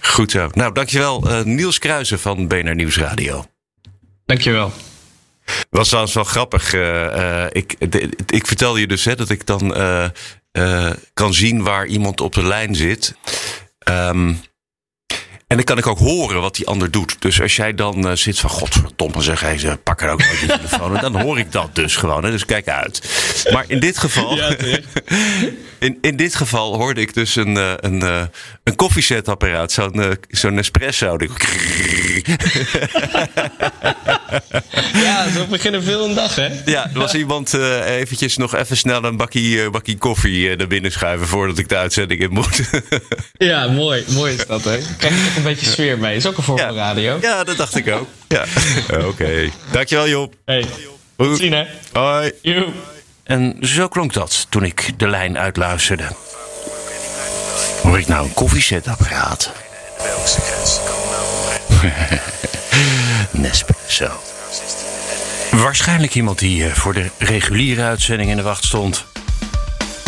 Goed 0.00 0.30
zo. 0.30 0.48
Nou, 0.52 0.72
dankjewel 0.72 1.28
eh, 1.30 1.42
Niels 1.44 1.78
Kruijsen 1.78 2.18
van 2.18 2.48
BNR 2.48 2.74
Nieuwsradio. 2.74 3.44
Dankjewel. 4.26 4.72
was 5.70 5.86
trouwens 5.88 6.14
wel 6.14 6.24
grappig. 6.24 6.72
eh, 6.74 7.42
eh, 7.44 7.50
ik, 7.52 7.92
de- 7.92 8.10
ik 8.26 8.46
vertelde 8.46 8.80
je 8.80 8.86
dus 8.86 9.04
hè, 9.04 9.14
dat 9.16 9.30
ik 9.30 9.46
dan 9.46 9.74
eh, 9.74 10.04
eh, 10.52 10.90
kan 11.14 11.34
zien 11.34 11.62
waar 11.62 11.86
iemand 11.86 12.20
op 12.20 12.34
de 12.34 12.42
lijn 12.42 12.74
zit. 12.74 13.14
Ehm, 13.88 14.34
en 15.48 15.56
dan 15.56 15.64
kan 15.64 15.78
ik 15.78 15.86
ook 15.86 15.98
horen 15.98 16.40
wat 16.40 16.54
die 16.54 16.66
ander 16.66 16.90
doet. 16.90 17.16
Dus 17.18 17.40
als 17.40 17.56
jij 17.56 17.74
dan 17.74 18.08
eh, 18.08 18.14
zit 18.14 18.38
van 18.38 18.50
godverdomme 18.50 19.22
zeg, 19.22 19.40
hey, 19.40 19.58
ze 19.58 19.78
pakken 19.82 20.10
ook 20.10 20.22
uit 20.22 20.40
die 20.40 20.48
telefoon. 20.48 20.96
En 20.96 21.12
dan 21.12 21.20
hoor 21.20 21.38
ik 21.38 21.52
dat 21.52 21.74
dus 21.74 21.96
gewoon. 21.96 22.24
Hè, 22.24 22.30
dus 22.30 22.44
kijk 22.44 22.68
uit. 22.68 23.02
Maar 23.52 23.64
in 23.68 23.80
dit 23.80 23.98
geval, 23.98 24.38
in, 25.78 25.98
in 26.00 26.16
dit 26.16 26.34
geval 26.34 26.76
hoorde 26.76 27.00
ik 27.00 27.14
dus 27.14 27.36
een, 27.36 27.56
eh, 27.56 27.72
een, 27.76 28.02
eh, 28.02 28.22
een 28.64 28.76
koffiezetapparaat. 28.76 29.72
Zo'n 29.72 30.16
zo'n 30.28 30.58
espresso. 30.58 31.16
Ja, 35.04 35.30
zo 35.30 35.46
beginnen 35.46 35.82
veel 35.82 36.04
een 36.04 36.14
dag, 36.14 36.34
hè? 36.34 36.48
Ja, 36.64 36.84
er 36.92 36.98
was 36.98 37.14
iemand 37.14 37.54
eh, 37.54 37.96
eventjes 37.96 38.36
nog 38.36 38.54
even 38.54 38.76
snel 38.76 39.04
een 39.04 39.16
bakkie, 39.16 39.62
eh, 39.62 39.70
bakkie 39.70 39.98
koffie 39.98 40.50
eh, 40.50 40.56
naar 40.56 40.66
binnen 40.66 40.92
schuiven 40.92 41.26
voordat 41.26 41.58
ik 41.58 41.68
de 41.68 41.76
uitzending 41.76 42.20
in 42.20 42.30
moet. 42.32 42.60
Ja, 43.32 43.66
mooi. 43.68 44.04
Mooi 44.08 44.34
is 44.34 44.46
dat, 44.46 44.64
hè? 44.64 44.78
Krijg 44.98 45.14
je 45.14 45.24
toch 45.24 45.36
een 45.36 45.42
beetje 45.42 45.66
sfeer 45.66 45.98
mee. 45.98 46.16
Is 46.16 46.26
ook 46.26 46.36
een 46.36 46.42
vorm 46.42 46.58
van 46.58 46.74
radio. 46.74 47.18
ja, 47.20 47.44
dat 47.44 47.56
dacht 47.56 47.76
ik 47.76 47.88
ook. 47.90 48.08
Ja. 48.28 48.44
Oké. 49.08 49.50
Dankjewel 49.72 50.08
Job. 50.08 50.34
Hey, 50.44 50.62
Goed. 51.16 51.26
tot 51.28 51.36
zien, 51.36 51.52
hè? 51.52 51.64
Hoi. 51.92 52.32
Joe. 52.42 52.66
En 53.24 53.56
zo 53.60 53.88
klonk 53.88 54.12
dat 54.12 54.46
toen 54.48 54.64
ik 54.64 54.92
de 54.96 55.08
lijn 55.08 55.38
uitluisterde. 55.38 56.04
Hoor 57.82 57.98
ik 57.98 58.06
nou 58.06 58.24
een 58.24 58.34
koffiezetapparaat? 58.34 59.52
Belgische 59.98 60.40
grens 60.40 60.78
kan 60.86 62.37
Nespresso. 63.30 64.10
Waarschijnlijk 65.50 66.14
iemand 66.14 66.38
die 66.38 66.64
eh, 66.64 66.72
voor 66.72 66.94
de 66.94 67.10
reguliere 67.18 67.82
uitzending 67.82 68.30
in 68.30 68.36
de 68.36 68.42
wacht 68.42 68.64
stond. 68.64 69.04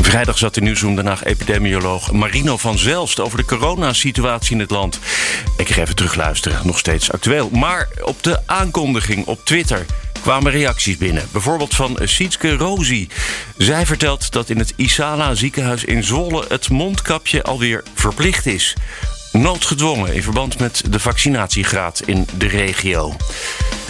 Vrijdag 0.03 0.39
zat 0.39 0.57
in 0.57 0.63
Nieuwsroom 0.63 0.99
epidemioloog 1.23 2.13
Marino 2.13 2.57
van 2.57 2.79
Zelst 2.79 3.21
over 3.21 3.39
de 3.39 3.45
coronasituatie 3.45 4.53
in 4.53 4.61
het 4.61 4.71
land. 4.71 4.99
Ik 5.57 5.69
ga 5.69 5.81
even 5.81 5.97
terugluisteren, 5.97 6.67
nog 6.67 6.79
steeds 6.79 7.13
actueel. 7.13 7.49
Maar 7.51 7.89
op 8.03 8.23
de 8.23 8.41
aankondiging 8.47 9.27
op 9.27 9.45
Twitter 9.45 9.87
kwamen 10.23 10.53
reacties 10.53 10.97
binnen. 10.97 11.29
Bijvoorbeeld 11.33 11.75
van 11.75 11.99
Sietske 12.03 12.57
Rosie. 12.57 13.09
Zij 13.57 13.87
vertelt 13.87 14.33
dat 14.33 14.51
in 14.51 14.59
het 14.59 14.73
Isala 14.77 15.35
ziekenhuis 15.35 15.85
in 15.85 16.05
Zwolle 16.05 16.45
het 16.49 16.71
mondkapje 16.71 17.43
alweer 17.43 17.83
verplicht 17.95 18.47
is. 18.47 18.77
Noodgedwongen 19.33 20.15
in 20.15 20.23
verband 20.23 20.59
met 20.59 20.83
de 20.91 21.01
vaccinatiegraad 21.01 22.03
in 22.05 22.27
de 22.39 22.47
regio. 22.47 23.17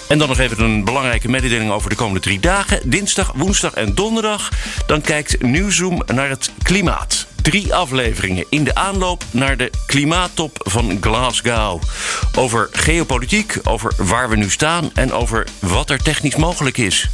En 0.09 0.19
dan 0.19 0.29
nog 0.29 0.39
even 0.39 0.65
een 0.65 0.85
belangrijke 0.85 1.29
mededeling 1.29 1.71
over 1.71 1.91
de 1.91 1.97
komende 1.97 2.21
drie 2.21 2.41
dagen. 2.41 2.91
Dinsdag, 2.91 3.33
woensdag 3.35 3.73
en 3.73 3.95
donderdag. 3.95 4.49
Dan 4.87 5.01
kijkt 5.01 5.43
Nieuwzoom 5.43 6.03
naar 6.15 6.29
het 6.29 6.51
klimaat. 6.63 7.27
drie 7.43 7.75
afleveringen 7.75 8.45
in 8.49 8.65
de 8.65 8.75
aanloop 8.75 9.25
naar 9.31 9.57
de 9.57 9.71
klimaattop 9.87 10.61
van 10.63 10.99
Glasgow. 11.01 11.83
Over 12.37 12.69
geopolitiek, 12.73 13.59
over 13.65 13.93
waar 13.97 14.29
we 14.29 14.37
nu 14.37 14.51
staan 14.51 14.91
en 14.95 15.13
over 15.13 15.47
wat 15.59 15.91
er 15.91 16.03
technisch 16.03 16.37
mogelijk 16.37 16.79
is. 16.79 17.09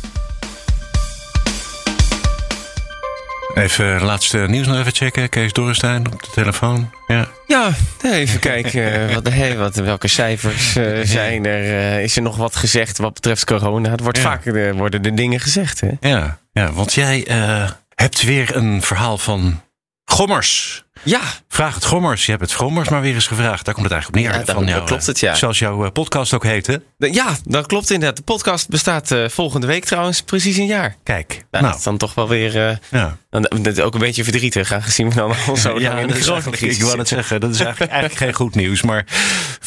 Even 3.56 4.02
laatste 4.02 4.38
nieuws 4.38 4.66
nog 4.66 4.78
even 4.78 4.92
checken. 4.94 5.28
Kees 5.28 5.52
Dorrestein 5.52 6.12
op 6.12 6.22
de 6.22 6.30
telefoon. 6.30 6.90
Ja. 7.06 7.28
Ja, 7.46 7.70
even 8.02 8.40
kijken 8.40 9.14
wat, 9.14 9.28
hey, 9.32 9.56
wat, 9.56 9.74
welke 9.74 10.08
cijfers 10.08 10.76
uh, 10.76 11.00
zijn 11.04 11.46
er. 11.46 11.62
Uh, 11.62 12.02
is 12.02 12.16
er 12.16 12.22
nog 12.22 12.36
wat 12.36 12.56
gezegd 12.56 12.98
wat 12.98 13.14
betreft 13.14 13.44
corona? 13.44 13.90
Het 13.90 14.00
wordt 14.00 14.18
Ja. 14.18 14.40
uh, 14.44 14.72
worden 14.72 15.02
de 15.02 15.14
dingen 15.14 15.40
gezegd. 15.40 15.80
Hè? 15.80 15.90
Ja, 16.00 16.38
ja 16.52 16.72
want 16.72 16.92
jij 16.92 17.26
eh, 17.26 17.70
hebt 17.94 18.22
weer 18.22 18.56
een 18.56 18.82
verhaal 18.82 19.18
van 19.18 19.62
Gommers. 20.04 20.84
Ja, 21.02 21.20
Vraag 21.56 21.74
het 21.74 21.84
Gommers. 21.84 22.24
Je 22.24 22.30
hebt 22.30 22.42
het 22.42 22.52
Gommers 22.52 22.88
maar 22.88 23.00
weer 23.00 23.14
eens 23.14 23.26
gevraagd. 23.26 23.64
Daar 23.64 23.74
komt 23.74 23.86
het 23.86 23.94
eigenlijk 23.94 24.26
op 24.26 24.32
neer. 24.32 24.46
Ja, 24.46 24.54
van 24.54 24.66
jouw, 24.66 24.84
klopt 24.84 25.06
het, 25.06 25.20
ja. 25.20 25.34
Zoals 25.34 25.58
jouw 25.58 25.84
eh, 25.84 25.92
podcast 25.92 26.34
ook 26.34 26.44
heet, 26.44 26.66
hè? 26.66 26.76
ja, 26.98 27.36
dat 27.44 27.66
klopt 27.66 27.90
inderdaad. 27.90 28.16
De 28.16 28.22
podcast 28.22 28.68
bestaat 28.68 29.10
eh, 29.10 29.28
volgende 29.28 29.66
week 29.66 29.84
trouwens 29.84 30.22
precies 30.22 30.56
een 30.56 30.66
jaar. 30.66 30.96
Kijk, 31.02 31.28
Nou, 31.28 31.44
nou, 31.50 31.64
dat 31.64 31.74
is 31.76 31.82
dan 31.82 31.96
toch 31.96 32.14
wel 32.14 32.28
weer 32.28 32.68
eh, 32.68 32.76
ja. 32.90 33.16
dan, 33.30 33.48
dat 33.62 33.80
ook 33.80 33.94
een 33.94 34.00
beetje 34.00 34.24
verdrietig 34.24 34.72
aangezien 34.72 35.08
we 35.08 35.14
dan 35.14 35.34
al 35.46 35.56
zo 35.56 35.80
lang 35.80 36.00
in 36.00 36.06
de 36.06 36.12
eigenlijk, 36.32 36.60
ik 36.60 36.82
wou 36.82 36.98
het 36.98 37.08
zeggen, 37.08 37.40
dat 37.40 37.50
is 37.50 37.60
eigenlijk, 37.60 37.92
eigenlijk 37.92 38.20
geen 38.20 38.34
goed 38.34 38.54
nieuws, 38.54 38.82
maar 38.82 39.04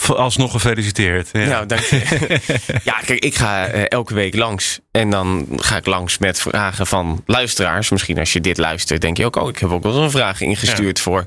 alsnog 0.08 0.52
gefeliciteerd. 0.52 1.30
Ja. 1.32 1.46
Nou, 1.46 1.66
dank 1.66 1.82
je. 1.82 2.40
ja, 2.84 2.94
kijk, 3.06 3.24
ik 3.24 3.36
ga 3.36 3.68
eh, 3.68 3.84
elke 3.88 4.14
week 4.14 4.36
langs. 4.36 4.80
En 4.92 5.10
dan 5.10 5.48
ga 5.56 5.78
ik 5.78 5.86
langs 5.86 6.18
met 6.18 6.42
vragen 6.42 6.88
van 6.88 7.24
luisteraars. 7.26 7.90
Misschien 7.90 8.20
als 8.20 8.34
je 8.34 8.42
dit 8.42 8.58
luistert, 8.58 9.02
denk 9.02 9.18
je 9.18 9.26
ook... 9.26 9.36
oh, 9.36 9.50
ik 9.50 9.58
heb 9.58 9.70
ook 9.70 9.84
wel 9.84 9.94
eens 9.94 10.02
een 10.02 10.20
vraag 10.20 10.42
ingestuurd 10.42 11.00
voor 11.00 11.19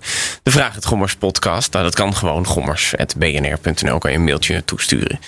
de 0.42 0.50
Vraag 0.50 0.74
het 0.74 0.84
Gommers 0.84 1.14
podcast. 1.16 1.72
Nou, 1.72 1.84
dat 1.84 1.94
kan 1.94 2.14
gewoon 2.16 2.46
gommers.bnr.nl. 2.46 3.98
Kan 3.98 4.10
je 4.10 4.16
een 4.16 4.24
mailtje 4.24 4.64
toesturen. 4.64 5.20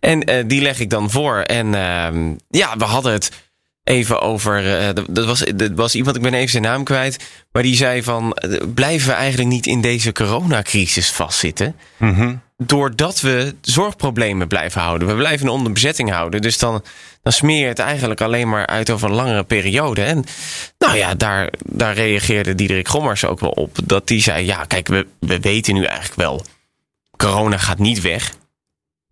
En 0.00 0.22
eh, 0.24 0.44
die 0.46 0.62
leg 0.62 0.78
ik 0.80 0.90
dan 0.90 1.10
voor. 1.10 1.36
En 1.38 1.74
ehm, 1.74 2.32
ja, 2.48 2.76
we 2.76 2.84
hadden 2.84 3.12
het 3.12 3.30
even 3.84 4.20
over... 4.20 4.78
eh, 4.78 4.88
dat- 5.10 5.26
was, 5.26 5.44
dat 5.54 5.70
was 5.74 5.94
iemand, 5.94 6.16
ik 6.16 6.22
ben 6.22 6.34
even 6.34 6.50
zijn 6.50 6.62
naam 6.62 6.84
kwijt... 6.84 7.24
maar 7.52 7.62
die 7.62 7.76
zei 7.76 8.02
van... 8.02 8.32
eh, 8.34 8.60
blijven 8.74 9.08
we 9.08 9.14
eigenlijk 9.14 9.50
niet 9.50 9.66
in 9.66 9.80
deze 9.80 10.12
coronacrisis 10.12 11.10
vastzitten 11.10 11.76
Mhm. 11.96 12.34
doordat 12.56 13.20
we 13.20 13.54
zorgproblemen 13.60 14.48
blijven 14.48 14.80
houden. 14.80 15.08
We 15.08 15.14
blijven 15.14 15.46
een 15.46 15.52
onderbezetting 15.52 16.10
houden. 16.10 16.42
Dus 16.42 16.58
dan, 16.58 16.82
dan 17.24 17.32
smeer 17.32 17.60
je 17.60 17.66
het 17.66 17.78
eigenlijk 17.78 18.20
alleen 18.20 18.48
maar 18.48 18.66
uit 18.66 18.90
over 18.90 19.08
een 19.08 19.14
langere 19.14 19.44
periode. 19.44 20.02
En 20.02 20.24
nou 20.78 20.96
ja, 20.96 21.14
daar, 21.14 21.52
daar 21.64 21.94
reageerde 21.94 22.54
Diederik 22.54 22.88
Gommers 22.88 23.24
ook 23.24 23.40
wel 23.40 23.50
op. 23.50 23.78
Dat 23.84 24.08
die 24.08 24.22
zei, 24.22 24.46
ja 24.46 24.64
kijk, 24.64 24.88
we, 24.88 25.06
we 25.18 25.40
weten 25.40 25.74
nu 25.74 25.84
eigenlijk 25.84 26.16
wel... 26.16 26.44
corona 27.16 27.58
gaat 27.58 27.78
niet 27.78 28.00
weg. 28.00 28.32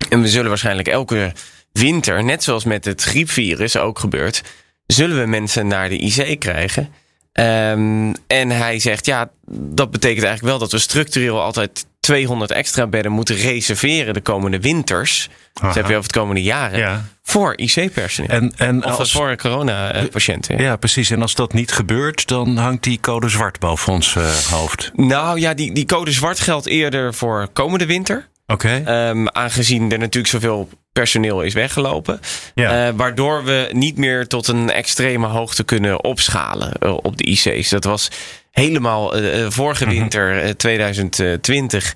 En 0.09 0.21
we 0.21 0.29
zullen 0.29 0.49
waarschijnlijk 0.49 0.89
elke 0.89 1.33
winter, 1.73 2.25
net 2.25 2.43
zoals 2.43 2.65
met 2.65 2.85
het 2.85 3.03
griepvirus 3.03 3.77
ook 3.77 3.99
gebeurt... 3.99 4.43
zullen 4.87 5.21
we 5.21 5.27
mensen 5.27 5.67
naar 5.67 5.89
de 5.89 5.99
IC 5.99 6.41
krijgen... 6.41 6.93
Ehm, 7.33 8.13
en 8.27 8.51
hij 8.51 8.79
zegt, 8.79 9.07
ja, 9.07 9.31
dat 9.51 9.91
betekent 9.91 10.25
eigenlijk 10.25 10.43
wel 10.43 10.59
dat 10.59 10.73
we 10.73 10.79
structureel 10.79 11.41
altijd 11.41 11.87
200 12.03 12.51
extra 12.51 12.87
bedden 12.87 13.13
moeten 13.13 13.37
reserveren 13.37 14.15
de 14.15 14.21
komende 14.21 14.61
winters. 14.61 15.29
Aha. 15.55 15.67
Dat 15.67 15.75
heb 15.75 15.85
je 15.85 15.93
over 15.93 16.03
het 16.03 16.13
komende 16.13 16.43
jaren. 16.43 16.79
Ja. 16.79 17.05
Voor 17.23 17.57
IC-personeel. 17.57 18.29
En, 18.31 18.53
en 18.57 18.85
Of 18.85 18.99
als, 18.99 19.13
voor 19.13 19.37
corona-patiënten. 19.37 20.59
ja, 20.59 20.77
precies. 20.77 21.11
En 21.11 21.23
als 21.23 21.35
dat 21.35 21.53
niet 21.53 21.73
gebeurt, 21.73 22.29
dan 22.29 22.57
hangt 22.57 22.83
die 22.83 23.01
code 23.01 23.29
zwart 23.29 23.59
boven 23.59 23.93
ons 23.93 24.17
eh, 24.17 24.35
hoofd. 24.35 24.91
Nou 24.95 25.41
ja, 25.41 25.55
die, 25.55 25.75
die 25.75 25.85
code 25.85 26.13
zwart 26.13 26.41
geldt 26.41 26.67
eerder 26.67 27.15
voor 27.15 27.49
komende 27.53 27.87
winter. 27.87 28.29
Oké. 28.47 28.83
Ehm, 28.85 29.27
aangezien 29.27 29.93
er 29.93 29.99
natuurlijk 29.99 30.33
zoveel 30.33 30.69
personeel 30.93 31.43
is 31.43 31.55
weggelopen. 31.55 32.21
Ja. 32.55 32.87
Eh, 32.87 32.93
waardoor 32.97 33.45
we 33.45 33.69
niet 33.73 33.97
meer 33.97 34.27
tot 34.27 34.49
een 34.49 34.71
extreme 34.71 35.27
hoogte 35.27 35.65
kunnen 35.65 36.05
opschalen 36.05 36.73
eh, 36.73 36.97
op 37.03 37.17
de 37.17 37.25
IC's. 37.25 37.69
Dat 37.69 37.85
was 37.85 38.11
helemaal 38.53 39.15
eh, 39.17 39.45
eh, 39.45 39.51
vorige 39.51 39.85
Mhm. 39.87 39.95
winter 39.95 40.43
eh, 40.43 40.51
2020. 40.51 41.95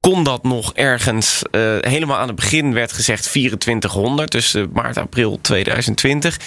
Kon 0.00 0.24
dat 0.24 0.42
nog 0.42 0.74
ergens, 0.74 1.42
eh, 1.50 1.76
helemaal 1.80 2.18
aan 2.18 2.26
het 2.26 2.36
begin 2.36 2.72
werd 2.72 2.92
gezegd 2.92 3.22
2400, 3.22 4.30
dus 4.30 4.54
eh, 4.54 4.62
maart, 4.72 4.96
april 4.96 5.38
2020. 5.40 6.38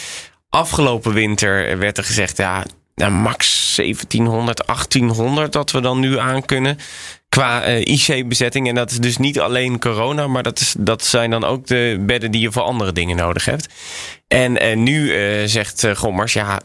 Afgelopen 0.50 1.14
winter 1.14 1.78
werd 1.78 1.98
er 1.98 2.04
gezegd, 2.04 2.38
ja, 2.38 2.66
nou, 2.96 3.12
max 3.12 3.76
1700, 3.76 4.68
1800 4.68 5.52
dat 5.54 5.72
we 5.72 5.82
dan 5.82 6.00
nu 6.00 6.20
aan 6.20 6.46
kunnen 6.46 6.78
qua 7.30 7.64
eh, 7.64 7.80
IC-bezetting. 7.86 8.68
En 8.68 8.76
dat 8.76 8.92
is 8.92 8.98
dus 9.00 9.18
niet 9.18 9.40
alleen 9.40 9.80
corona, 9.80 10.28
maar 10.28 10.44
dat, 10.44 10.60
is, 10.60 10.76
dat 10.78 11.06
zijn 11.06 11.30
dan 11.30 11.44
ook 11.44 11.68
de 11.68 11.98
bedden 12.00 12.32
die 12.32 12.42
je 12.42 12.52
voor 12.52 12.62
andere 12.64 12.92
dingen 12.92 13.16
nodig 13.16 13.46
hebt. 13.46 13.68
En 14.28 14.60
eh, 14.60 14.76
nu 14.78 15.14
eh, 15.16 15.48
zegt 15.48 15.84
eh, 15.84 15.96
Gommers, 15.96 16.34
ja, 16.34 16.60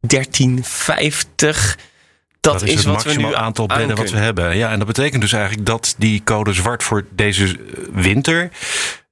1350. 0.00 1.78
Dat, 2.42 2.52
Dat 2.52 2.62
is, 2.62 2.68
is, 2.68 2.74
het 2.74 2.84
wat 2.84 3.02
we 3.02 3.08
maximaal 3.08 3.30
nu 3.30 3.36
aantal 3.36 3.68
aan 3.68 3.78
bedden 3.78 3.96
wat 3.96 4.10
we 4.10 4.18
hebben. 4.18 4.56
Ja, 4.56 4.70
en 4.70 4.78
dat 4.78 4.86
betekent 4.86 5.22
dus 5.22 5.32
eigenlijk 5.32 5.66
dat 5.66 5.94
die 5.98 6.22
code 6.24 6.52
zwart 6.52 6.82
voor 6.82 7.04
deze 7.14 7.44
eh, 7.44 7.54
winter 7.92 8.50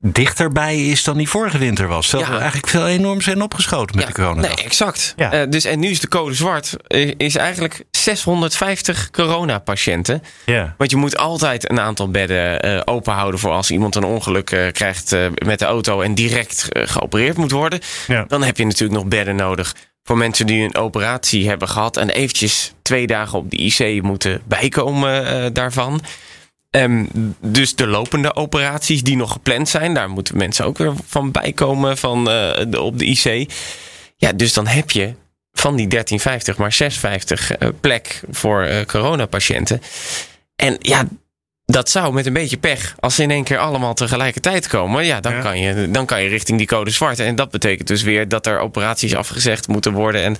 dichterbij 0.02 0.86
is 0.86 1.04
dan 1.04 1.16
die 1.16 1.28
vorige 1.28 1.58
winter 1.58 1.88
was. 1.88 2.08
Terwijl 2.08 2.28
Ja. 2.30 2.36
we 2.36 2.42
eigenlijk 2.42 2.72
veel 2.72 2.86
enorm 2.86 3.20
zijn 3.20 3.42
opgeschoten 3.42 3.96
met 3.96 4.04
Ja, 4.06 4.12
de 4.12 4.20
corona. 4.20 4.40
Nee, 4.40 4.54
exact. 4.54 5.12
Ja. 5.16 5.32
Eh, 5.32 5.48
dus, 5.50 5.64
en 5.64 5.78
nu 5.78 5.88
is 5.88 6.00
de 6.00 6.08
code 6.08 6.34
zwart, 6.34 6.76
eh, 6.86 7.12
is 7.16 7.36
eigenlijk 7.36 7.84
650 7.90 9.10
coronapatiënten. 9.10 10.22
Ja. 10.46 10.74
Want 10.78 10.90
je 10.90 10.96
moet 10.96 11.16
altijd 11.16 11.70
een 11.70 11.80
aantal 11.80 12.10
bedden 12.10 12.60
eh, 12.60 12.80
open 12.84 13.12
houden 13.12 13.40
voor 13.40 13.50
als 13.50 13.70
iemand 13.70 13.94
een 13.94 14.04
ongeluk 14.04 14.50
eh, 14.50 14.72
krijgt 14.72 15.12
eh, 15.12 15.26
met 15.44 15.58
de 15.58 15.64
auto 15.64 16.00
en 16.00 16.14
direct 16.14 16.66
geopereerd 16.70 17.36
moet 17.36 17.50
worden. 17.50 17.80
Ja. 18.06 18.24
Dan 18.28 18.42
heb 18.42 18.56
je 18.56 18.64
natuurlijk 18.64 19.00
nog 19.00 19.08
bedden 19.08 19.36
nodig 19.36 19.74
voor 20.10 20.18
mensen 20.18 20.46
die 20.46 20.62
een 20.62 20.76
operatie 20.76 21.48
hebben 21.48 21.68
gehad 21.68 21.96
en 21.96 22.10
eventjes 22.10 22.72
twee 22.82 23.06
dagen 23.06 23.38
op 23.38 23.50
de 23.50 23.56
IC 23.56 24.02
moeten 24.02 24.42
bijkomen 24.44 25.26
eh, 25.26 25.50
daarvan. 25.52 26.00
Ehm, 26.70 27.04
dus 27.40 27.74
de 27.74 27.86
lopende 27.86 28.34
operaties 28.34 29.02
die 29.02 29.16
nog 29.16 29.32
gepland 29.32 29.68
zijn, 29.68 29.94
daar 29.94 30.10
moeten 30.10 30.36
mensen 30.36 30.64
ook 30.64 30.78
weer 30.78 30.92
van 31.06 31.30
bijkomen 31.30 31.98
van, 31.98 32.30
eh, 32.30 32.82
op 32.82 32.98
de 32.98 33.04
IC. 33.04 33.52
Ja, 34.16 34.32
dus 34.32 34.52
dan 34.52 34.66
heb 34.66 34.90
je 34.90 35.14
van 35.52 35.76
die 35.76 35.86
1350 35.86 36.56
maar 36.56 36.72
650 36.72 37.52
eh, 37.52 37.68
plek 37.80 38.20
voor 38.30 38.84
coronapatiënten. 38.86 39.82
En 40.56 40.76
ja, 40.78 41.04
dat 41.70 41.90
zou 41.90 42.12
met 42.12 42.26
een 42.26 42.32
beetje 42.32 42.56
pech, 42.56 42.94
als 43.00 43.14
ze 43.14 43.22
in 43.22 43.30
één 43.30 43.44
keer 43.44 43.58
allemaal 43.58 43.94
tegelijkertijd 43.94 44.66
komen, 44.66 45.04
ja, 45.04 45.20
dan, 45.20 45.32
Ja. 45.34 45.40
Kan, 45.40 45.58
je, 45.60 45.90
dan 45.90 46.06
kan 46.06 46.22
je 46.22 46.28
richting 46.28 46.58
die 46.58 46.66
code 46.66 46.90
zwart. 46.90 47.18
En 47.18 47.34
dat 47.34 47.50
betekent 47.50 47.88
dus 47.88 48.02
weer 48.02 48.28
dat 48.28 48.46
er 48.46 48.58
operaties 48.58 49.14
afgezegd 49.14 49.68
moeten 49.68 49.92
worden. 49.92 50.22
En, 50.22 50.36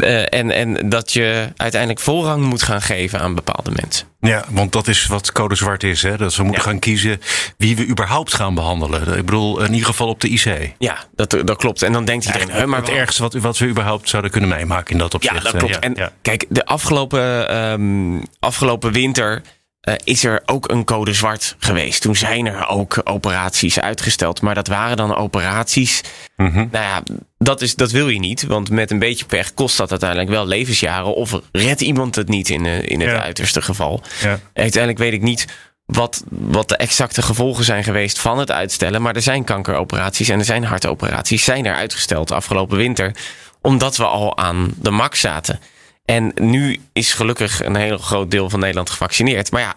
eh, 0.00 0.38
en, 0.40 0.50
en 0.50 0.88
dat 0.88 1.12
je 1.12 1.48
uiteindelijk 1.56 2.00
voorrang 2.00 2.44
moet 2.44 2.62
gaan 2.62 2.82
geven 2.82 3.20
aan 3.20 3.34
bepaalde 3.34 3.70
mensen. 3.74 4.06
Ja, 4.20 4.44
want 4.50 4.72
dat 4.72 4.88
is 4.88 5.06
wat 5.06 5.32
code 5.32 5.54
zwart 5.54 5.82
is. 5.82 6.02
Hè? 6.02 6.16
Dat 6.16 6.36
we 6.36 6.42
moeten 6.42 6.62
Ja. 6.62 6.68
gaan 6.70 6.78
kiezen 6.78 7.20
wie 7.56 7.76
we 7.76 7.86
überhaupt 7.86 8.34
gaan 8.34 8.54
behandelen. 8.54 9.18
Ik 9.18 9.24
bedoel, 9.24 9.60
in 9.62 9.72
ieder 9.72 9.86
geval 9.86 10.08
op 10.08 10.20
de 10.20 10.28
IC. 10.28 10.72
Ja, 10.78 10.96
dat, 11.14 11.30
dat 11.44 11.56
klopt. 11.56 11.82
En 11.82 11.92
dan 11.92 12.04
denkt 12.04 12.24
iedereen, 12.26 12.50
hè, 12.50 12.66
maar 12.66 12.78
het 12.78 12.88
wel- 12.88 12.98
ergste 12.98 13.22
wat, 13.22 13.34
wat 13.34 13.58
we 13.58 13.66
überhaupt 13.66 14.08
zouden 14.08 14.30
kunnen 14.30 14.48
meemaken 14.50 14.92
in 14.92 14.98
dat 14.98 15.14
opzicht. 15.14 15.34
Ja, 15.36 15.40
dat 15.42 15.56
klopt. 15.56 15.74
Ja, 15.74 15.80
en 15.80 15.94
ja. 15.96 16.10
kijk, 16.22 16.44
de 16.48 16.64
afgelopen, 16.66 17.48
ehm, 17.48 18.18
afgelopen 18.38 18.92
winter 18.92 19.42
eh, 19.86 19.94
is 20.04 20.24
er 20.24 20.42
ook 20.46 20.70
een 20.70 20.84
code 20.84 21.12
zwart 21.14 21.56
geweest. 21.58 22.02
Toen 22.02 22.16
zijn 22.16 22.46
er 22.46 22.66
ook 22.68 23.00
operaties 23.04 23.80
uitgesteld. 23.80 24.40
Maar 24.42 24.54
dat 24.54 24.66
waren 24.68 24.96
dan 24.96 25.16
operaties. 25.16 26.00
Mhm. 26.36 26.66
Nou 26.70 26.84
ja, 26.84 27.02
dat, 27.38 27.60
is, 27.60 27.74
dat 27.74 27.90
wil 27.90 28.08
je 28.08 28.18
niet. 28.18 28.42
Want 28.46 28.70
met 28.70 28.90
een 28.90 28.98
beetje 28.98 29.24
pech 29.24 29.54
kost 29.54 29.76
dat 29.76 29.90
uiteindelijk 29.90 30.30
wel 30.30 30.46
levensjaren. 30.46 31.14
Of 31.14 31.40
redt 31.52 31.80
iemand 31.80 32.14
het 32.14 32.28
niet 32.28 32.48
in, 32.48 32.66
eh, 32.66 32.82
in 32.82 33.00
het 33.00 33.10
Ja. 33.10 33.22
uiterste 33.22 33.62
geval. 33.62 34.02
Ja. 34.22 34.38
Uiteindelijk 34.52 35.02
weet 35.02 35.12
ik 35.12 35.22
niet 35.22 35.46
wat, 35.84 36.22
wat 36.30 36.68
de 36.68 36.76
exacte 36.76 37.22
gevolgen 37.22 37.64
zijn 37.64 37.84
geweest 37.84 38.18
van 38.18 38.38
het 38.38 38.50
uitstellen. 38.50 39.02
Maar 39.02 39.14
er 39.14 39.22
zijn 39.22 39.44
kankeroperaties 39.44 40.28
en 40.28 40.38
er 40.38 40.44
zijn 40.44 40.64
hartoperaties. 40.64 41.44
Zijn 41.44 41.66
er 41.66 41.74
uitgesteld 41.74 42.30
afgelopen 42.32 42.76
winter. 42.76 43.14
Omdat 43.60 43.96
we 43.96 44.04
al 44.04 44.38
aan 44.38 44.74
de 44.80 44.90
max 44.90 45.20
zaten. 45.20 45.60
En 46.06 46.32
nu 46.34 46.80
is 46.92 47.12
gelukkig 47.12 47.64
een 47.64 47.76
heel 47.76 47.98
groot 47.98 48.30
deel 48.30 48.50
van 48.50 48.60
Nederland 48.60 48.90
gevaccineerd. 48.90 49.50
Maar 49.50 49.60
ja, 49.60 49.76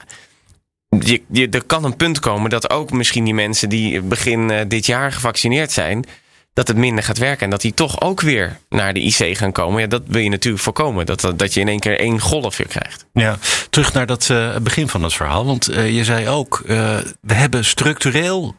je, 1.00 1.22
je, 1.32 1.50
er 1.50 1.64
kan 1.64 1.84
een 1.84 1.96
punt 1.96 2.20
komen 2.20 2.50
dat 2.50 2.70
ook 2.70 2.92
misschien 2.92 3.24
die 3.24 3.34
mensen 3.34 3.70
die 3.70 4.02
begin 4.02 4.52
eh, 4.52 4.66
dit 4.68 4.86
jaar 4.86 5.12
gevaccineerd 5.12 5.72
zijn. 5.72 6.06
Dat 6.54 6.68
het 6.68 6.78
minder 6.78 7.04
gaat 7.04 7.18
werken 7.18 7.44
en 7.44 7.50
dat 7.50 7.62
die 7.62 7.74
toch 7.74 8.02
ook 8.02 8.22
weer 8.22 8.60
naar 8.70 8.94
de 8.94 9.00
IC 9.00 9.38
gaan 9.38 9.52
komen. 9.52 9.82
Ja, 9.82 9.88
dat 9.88 10.02
wil 10.06 10.22
je 10.22 10.30
natuurlijk 10.30 10.64
voorkomen. 10.64 11.06
Dat, 11.06 11.22
dat, 11.22 11.40
dat 11.40 11.54
je 11.54 11.60
in 11.60 11.68
één 11.68 11.80
keer 11.80 12.00
één 12.00 12.20
golf 12.20 12.58
weer 12.58 12.68
krijgt. 12.68 13.06
Ja, 13.14 13.38
terug 13.70 13.94
naar 13.94 14.06
dat 14.06 14.30
eh, 14.30 14.56
begin 14.58 14.88
van 14.88 15.04
het 15.04 15.14
verhaal. 15.14 15.46
Want 15.46 15.68
eh, 15.68 15.96
je 15.96 16.04
zei 16.04 16.28
ook, 16.28 16.62
we 17.22 17.34
hebben 17.34 17.66
structureel 17.66 18.56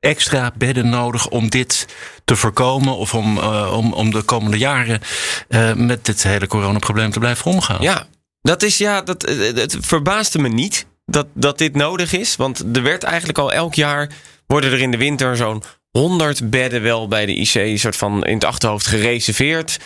extra 0.00 0.52
bedden 0.56 0.88
nodig 0.88 1.28
om 1.28 1.48
dit 1.48 1.86
te 2.24 2.36
voorkomen. 2.36 2.96
Of 2.96 3.14
om, 3.14 3.38
eh, 3.38 3.72
om, 3.76 3.92
om 3.92 4.10
de 4.10 4.22
komende 4.22 4.58
jaren 4.58 5.00
eh, 5.48 5.74
met 5.74 6.04
dit 6.04 6.22
hele 6.22 6.46
coronaprobleem 6.46 7.10
te 7.10 7.18
blijven 7.18 7.50
omgaan. 7.50 7.82
Ja, 7.82 8.06
Dat 8.40 8.62
is 8.62 8.78
ja, 8.78 9.02
dat, 9.02 9.24
eh, 9.24 9.54
het 9.54 9.76
verbaasde 9.80 10.38
me 10.38 10.48
niet 10.48 10.86
dat, 11.06 11.26
dat 11.34 11.58
dit 11.58 11.74
nodig 11.74 12.12
is. 12.12 12.36
Want 12.36 12.76
er 12.76 12.82
werd 12.82 13.02
eigenlijk 13.02 13.38
al 13.38 13.52
elk 13.52 13.74
jaar 13.74 14.10
worden 14.46 14.72
er 14.72 14.80
in 14.80 14.90
de 14.90 14.96
winter 14.96 15.36
zo'n 15.36 15.62
100 15.90 16.50
bedden 16.50 16.82
wel 16.82 17.08
bij 17.08 17.26
de 17.26 17.34
IC 17.34 17.78
soort 17.78 17.96
van 17.96 18.24
in 18.24 18.34
het 18.34 18.44
achterhoofd 18.44 18.86
gereserveerd. 18.86 19.78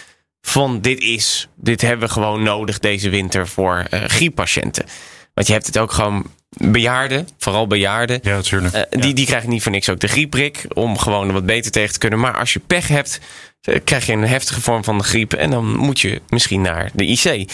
Van 0.47 0.81
dit 0.81 1.00
is, 1.00 1.49
dit 1.57 1.81
hebben 1.81 2.07
we 2.07 2.12
gewoon 2.12 2.42
nodig 2.42 2.78
deze 2.78 3.09
winter 3.09 3.49
voor 3.49 3.87
uh, 3.90 4.04
grieppatiënten. 4.04 4.85
Want 5.35 5.47
je 5.47 5.52
hebt 5.52 5.66
het 5.66 5.78
ook 5.78 5.92
gewoon 5.92 6.26
bejaarden, 6.56 7.28
vooral 7.38 7.66
bejaarden. 7.66 8.18
Ja, 8.23 8.35
natuurlijk. 8.35 8.75
Uh, 8.75 9.02
die, 9.02 9.14
die 9.14 9.26
krijgen 9.26 9.49
niet 9.49 9.62
voor 9.62 9.73
niks 9.73 9.88
ook 9.88 10.00
de 10.00 10.09
griepprik 10.09 10.64
om 10.75 10.99
gewoon 10.99 11.32
wat 11.32 11.47
beter 11.47 11.71
tegen 11.71 11.92
te 11.92 11.99
kunnen. 11.99 12.18
Maar 12.18 12.37
als 12.37 12.52
je 12.52 12.61
pech 12.66 12.88
hebt, 12.88 13.21
uh, 13.68 13.76
krijg 13.85 14.06
je 14.06 14.12
een 14.12 14.26
heftige 14.26 14.61
vorm 14.61 14.85
van 14.85 14.99
de 14.99 15.04
griep 15.04 15.32
en 15.32 15.50
dan 15.50 15.76
moet 15.76 16.00
je 16.00 16.21
misschien 16.28 16.61
naar 16.61 16.90
de 16.94 17.06
IC. 17.06 17.50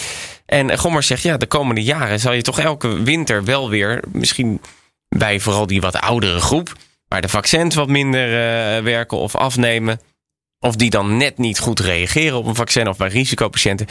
En 0.46 0.78
Gommers 0.78 1.06
zegt, 1.06 1.22
ja, 1.22 1.36
de 1.36 1.46
komende 1.46 1.82
jaren 1.82 2.20
zal 2.20 2.32
je 2.32 2.42
toch 2.42 2.58
elke 2.58 3.02
winter 3.02 3.44
wel 3.44 3.70
weer, 3.70 4.02
misschien 4.12 4.60
bij 5.08 5.40
vooral 5.40 5.66
die 5.66 5.80
wat 5.80 6.00
oudere 6.00 6.40
groep, 6.40 6.72
waar 7.08 7.20
de 7.20 7.28
vaccins 7.28 7.74
wat 7.74 7.88
minder 7.88 8.28
uh, 8.28 8.82
werken 8.82 9.18
of 9.18 9.34
afnemen, 9.34 10.00
of 10.60 10.76
die 10.76 10.90
dan 10.90 11.16
net 11.16 11.38
niet 11.38 11.58
goed 11.58 11.80
reageren 11.80 12.38
op 12.38 12.46
een 12.46 12.54
vaccin 12.54 12.88
of 12.88 12.96
bij 12.96 13.08
risicopatiënten. 13.08 13.86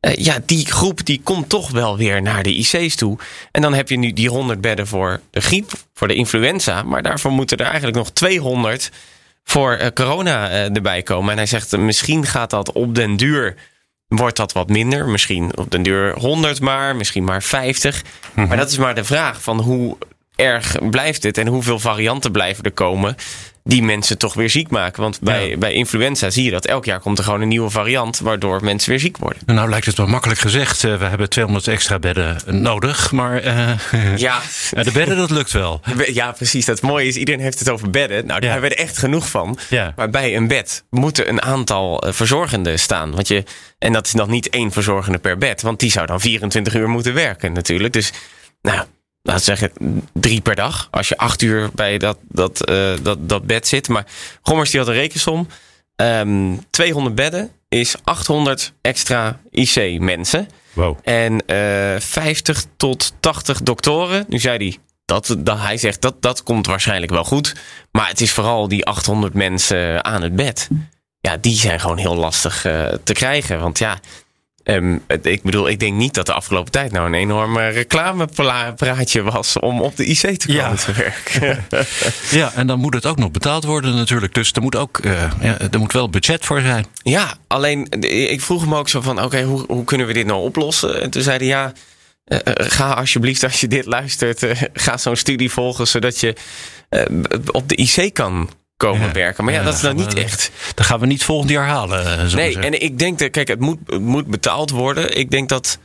Uh, 0.00 0.14
ja, 0.14 0.38
die 0.46 0.66
groep 0.66 1.04
die 1.04 1.20
komt 1.24 1.48
toch 1.48 1.70
wel 1.70 1.96
weer 1.96 2.22
naar 2.22 2.42
de 2.42 2.54
IC's 2.54 2.94
toe. 2.94 3.18
En 3.50 3.62
dan 3.62 3.74
heb 3.74 3.88
je 3.88 3.98
nu 3.98 4.12
die 4.12 4.28
100 4.28 4.60
bedden 4.60 4.86
voor 4.86 5.20
de 5.30 5.40
griep, 5.40 5.72
voor 5.94 6.08
de 6.08 6.14
influenza. 6.14 6.82
Maar 6.82 7.02
daarvoor 7.02 7.30
moeten 7.30 7.56
er 7.56 7.66
eigenlijk 7.66 7.96
nog 7.96 8.10
200 8.10 8.90
voor 9.44 9.78
uh, 9.80 9.86
corona 9.94 10.50
uh, 10.50 10.76
erbij 10.76 11.02
komen. 11.02 11.30
En 11.30 11.36
hij 11.36 11.46
zegt, 11.46 11.76
misschien 11.76 12.26
gaat 12.26 12.50
dat 12.50 12.72
op 12.72 12.94
den 12.94 13.16
duur 13.16 13.54
wordt 14.08 14.36
dat 14.36 14.52
wat 14.52 14.68
minder. 14.68 15.08
Misschien 15.08 15.56
op 15.56 15.70
den 15.70 15.82
duur 15.82 16.18
100 16.18 16.60
maar, 16.60 16.96
misschien 16.96 17.24
maar 17.24 17.42
50. 17.42 18.02
Mm-hmm. 18.02 18.48
Maar 18.48 18.56
dat 18.56 18.70
is 18.70 18.78
maar 18.78 18.94
de 18.94 19.04
vraag 19.04 19.42
van 19.42 19.60
hoe 19.60 19.96
erg 20.36 20.76
blijft 20.90 21.22
dit 21.22 21.38
en 21.38 21.46
hoeveel 21.46 21.78
varianten 21.78 22.32
blijven 22.32 22.64
er 22.64 22.72
komen 22.72 23.16
die 23.64 23.82
mensen 23.82 24.18
toch 24.18 24.34
weer 24.34 24.50
ziek 24.50 24.70
maken. 24.70 25.02
Want 25.02 25.20
bij, 25.20 25.48
ja. 25.48 25.56
bij 25.56 25.72
influenza 25.72 26.30
zie 26.30 26.44
je 26.44 26.50
dat 26.50 26.66
elk 26.66 26.84
jaar 26.84 27.00
komt 27.00 27.18
er 27.18 27.24
gewoon 27.24 27.40
een 27.40 27.48
nieuwe 27.48 27.70
variant 27.70 28.18
waardoor 28.18 28.64
mensen 28.64 28.90
weer 28.90 29.00
ziek 29.00 29.16
worden. 29.16 29.42
Nou 29.46 29.68
lijkt 29.68 29.86
het 29.86 29.96
wel 29.96 30.06
makkelijk 30.06 30.40
gezegd. 30.40 30.82
Uh, 30.82 30.96
we 30.96 31.04
hebben 31.04 31.28
200 31.28 31.68
extra 31.68 31.98
bedden 31.98 32.36
nodig, 32.46 33.12
maar 33.12 33.44
uh, 33.44 34.16
ja. 34.16 34.40
de 34.82 34.90
bedden 34.92 35.16
dat 35.16 35.30
lukt 35.30 35.52
wel. 35.52 35.80
Ja, 36.12 36.32
precies. 36.32 36.64
Dat 36.64 36.80
mooie 36.80 37.06
is, 37.06 37.16
iedereen 37.16 37.40
heeft 37.40 37.58
het 37.58 37.68
over 37.68 37.90
bedden. 37.90 38.26
Nou, 38.26 38.40
daar 38.40 38.42
ja. 38.42 38.50
hebben 38.50 38.70
we 38.70 38.76
er 38.76 38.82
echt 38.82 38.98
genoeg 38.98 39.28
van. 39.28 39.58
Ja. 39.68 39.92
Maar 39.96 40.10
bij 40.10 40.36
een 40.36 40.46
bed 40.46 40.84
moeten 40.90 41.28
een 41.28 41.42
aantal 41.42 42.04
verzorgenden 42.06 42.78
staan. 42.78 43.14
Want 43.14 43.28
je, 43.28 43.44
en 43.78 43.92
dat 43.92 44.06
is 44.06 44.12
nog 44.12 44.28
niet 44.28 44.48
één 44.48 44.72
verzorgende 44.72 45.18
per 45.18 45.38
bed, 45.38 45.62
want 45.62 45.80
die 45.80 45.90
zou 45.90 46.06
dan 46.06 46.20
24 46.20 46.74
uur 46.74 46.88
moeten 46.88 47.14
werken 47.14 47.52
natuurlijk. 47.52 47.92
Dus 47.92 48.12
nou, 48.62 48.84
we 49.22 49.38
zeggen, 49.38 49.72
drie 50.12 50.40
per 50.40 50.54
dag. 50.54 50.88
Als 50.90 51.08
je 51.08 51.16
acht 51.16 51.42
uur 51.42 51.70
bij 51.74 51.98
dat, 51.98 52.18
dat, 52.28 52.70
uh, 52.70 52.92
dat, 53.02 53.28
dat 53.28 53.46
bed 53.46 53.68
zit. 53.68 53.88
Maar 53.88 54.06
Gommers 54.42 54.70
die 54.70 54.80
had 54.80 54.88
een 54.88 54.94
rekensom. 54.94 55.48
Um, 55.96 56.64
200 56.70 57.14
bedden 57.14 57.50
is 57.68 57.94
800 58.04 58.72
extra 58.80 59.40
IC-mensen. 59.50 60.48
Wow. 60.72 60.98
En 61.02 61.42
uh, 61.46 62.00
50 62.00 62.64
tot 62.76 63.12
80 63.20 63.62
doktoren. 63.62 64.24
Nu 64.28 64.38
zei 64.38 64.56
hij, 64.56 64.78
dat, 65.04 65.36
dat, 65.38 65.58
hij 65.58 65.76
zegt 65.76 66.02
dat 66.02 66.22
dat 66.22 66.42
komt 66.42 66.66
waarschijnlijk 66.66 67.12
wel 67.12 67.24
goed. 67.24 67.54
Maar 67.90 68.08
het 68.08 68.20
is 68.20 68.32
vooral 68.32 68.68
die 68.68 68.84
800 68.84 69.34
mensen 69.34 70.04
aan 70.04 70.22
het 70.22 70.36
bed. 70.36 70.68
Ja, 71.20 71.36
die 71.36 71.54
zijn 71.56 71.80
gewoon 71.80 71.98
heel 71.98 72.16
lastig 72.16 72.66
uh, 72.66 72.88
te 73.04 73.12
krijgen. 73.12 73.60
Want 73.60 73.78
ja, 73.78 74.00
Um, 74.64 75.02
ik 75.22 75.42
bedoel, 75.42 75.68
ik 75.68 75.80
denk 75.80 75.96
niet 75.96 76.14
dat 76.14 76.26
de 76.26 76.32
afgelopen 76.32 76.72
tijd 76.72 76.92
nou 76.92 77.06
een 77.06 77.14
enorm 77.14 77.58
reclamepraatje 77.58 79.22
was 79.22 79.58
om 79.58 79.80
op 79.80 79.96
de 79.96 80.04
IC 80.04 80.38
te 80.38 80.46
komen 80.46 80.62
ja. 80.62 80.74
te 80.74 80.92
werken. 80.92 81.64
ja, 82.40 82.52
en 82.54 82.66
dan 82.66 82.78
moet 82.78 82.94
het 82.94 83.06
ook 83.06 83.16
nog 83.16 83.30
betaald 83.30 83.64
worden 83.64 83.94
natuurlijk. 83.94 84.34
Dus 84.34 84.52
er 84.52 84.62
moet 84.62 84.76
ook 84.76 84.98
uh, 85.04 85.30
ja, 85.40 85.58
er 85.70 85.78
moet 85.78 85.92
wel 85.92 86.10
budget 86.10 86.44
voor 86.44 86.60
zijn. 86.60 86.86
Ja, 87.02 87.34
alleen 87.46 87.86
ik 88.30 88.40
vroeg 88.40 88.66
me 88.66 88.76
ook 88.76 88.88
zo 88.88 89.00
van, 89.00 89.16
oké, 89.16 89.24
okay, 89.24 89.42
hoe, 89.42 89.64
hoe 89.66 89.84
kunnen 89.84 90.06
we 90.06 90.12
dit 90.12 90.26
nou 90.26 90.42
oplossen? 90.42 91.02
En 91.02 91.10
toen 91.10 91.22
zeiden 91.22 91.46
ja, 91.46 91.72
uh, 92.26 92.38
ga 92.54 92.92
alsjeblieft 92.92 93.42
als 93.42 93.60
je 93.60 93.68
dit 93.68 93.86
luistert, 93.86 94.42
uh, 94.42 94.62
ga 94.72 94.96
zo'n 94.96 95.16
studie 95.16 95.50
volgen 95.50 95.88
zodat 95.88 96.20
je 96.20 96.34
op 97.50 97.68
de 97.68 97.76
IC 97.76 98.14
kan 98.14 98.50
komen 98.88 99.06
ja, 99.06 99.12
werken. 99.12 99.44
Maar 99.44 99.52
ja, 99.52 99.58
ja 99.58 99.64
dat 99.64 99.74
is 99.74 99.80
nou 99.80 99.94
niet 99.94 100.14
echt. 100.14 100.50
Dat 100.74 100.86
gaan 100.86 101.00
we 101.00 101.06
niet 101.06 101.24
volgend 101.24 101.50
jaar 101.50 101.66
halen. 101.66 102.30
Zo 102.30 102.36
nee, 102.36 102.58
en 102.58 102.82
ik 102.82 102.98
denk 102.98 103.18
dat, 103.18 103.30
kijk, 103.30 103.48
het 103.48 103.60
moet, 103.60 103.78
het 103.86 104.00
moet 104.00 104.26
betaald 104.26 104.70
worden. 104.70 105.16
Ik 105.16 105.30
denk 105.30 105.48
dat. 105.48 105.78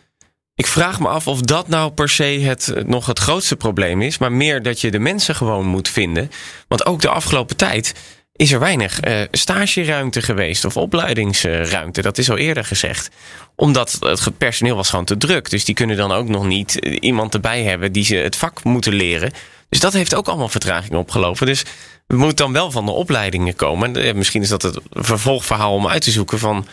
Ik 0.55 0.67
vraag 0.67 0.99
me 0.99 1.07
af 1.07 1.27
of 1.27 1.41
dat 1.41 1.67
nou 1.67 1.91
per 1.91 2.09
se 2.09 2.23
het, 2.23 2.73
nog 2.85 3.05
het 3.05 3.19
grootste 3.19 3.55
probleem 3.55 4.01
is. 4.01 4.17
Maar 4.17 4.31
meer 4.31 4.61
dat 4.61 4.81
je 4.81 4.91
de 4.91 4.99
mensen 4.99 5.35
gewoon 5.35 5.65
moet 5.65 5.89
vinden. 5.89 6.31
Want 6.67 6.85
ook 6.85 7.01
de 7.01 7.09
afgelopen 7.09 7.55
tijd 7.55 7.93
is 8.37 8.51
er 8.51 8.59
weinig 8.59 9.05
uh, 9.05 9.21
stageruimte 9.31 10.21
geweest 10.21 10.65
of 10.65 10.77
opleidingsruimte. 10.77 12.01
Dat 12.01 12.17
is 12.17 12.29
al 12.29 12.37
eerder 12.37 12.65
gezegd. 12.65 13.09
Omdat 13.55 13.97
het 13.99 14.37
personeel 14.37 14.75
was 14.75 14.89
gewoon 14.89 15.05
te 15.05 15.17
druk. 15.17 15.49
Dus 15.49 15.65
die 15.65 15.75
kunnen 15.75 15.97
dan 15.97 16.11
ook 16.11 16.27
nog 16.27 16.45
niet 16.45 16.75
iemand 16.99 17.33
erbij 17.33 17.63
hebben 17.63 17.91
die 17.91 18.03
ze 18.03 18.15
het 18.15 18.35
vak 18.35 18.63
moeten 18.63 18.93
leren. 18.93 19.31
Dus 19.69 19.79
dat 19.79 19.93
heeft 19.93 20.15
ook 20.15 20.27
allemaal 20.27 20.49
vertraging 20.49 20.95
opgelopen. 20.95 21.45
Dus 21.45 21.63
we 22.07 22.17
moeten 22.17 22.35
dan 22.35 22.53
wel 22.53 22.71
van 22.71 22.85
de 22.85 22.91
opleidingen 22.91 23.55
komen. 23.55 23.95
En 23.95 24.17
misschien 24.17 24.41
is 24.41 24.49
dat 24.49 24.61
het 24.61 24.79
vervolgverhaal 24.91 25.73
om 25.73 25.87
uit 25.87 26.01
te 26.01 26.11
zoeken 26.11 26.39
van. 26.39 26.67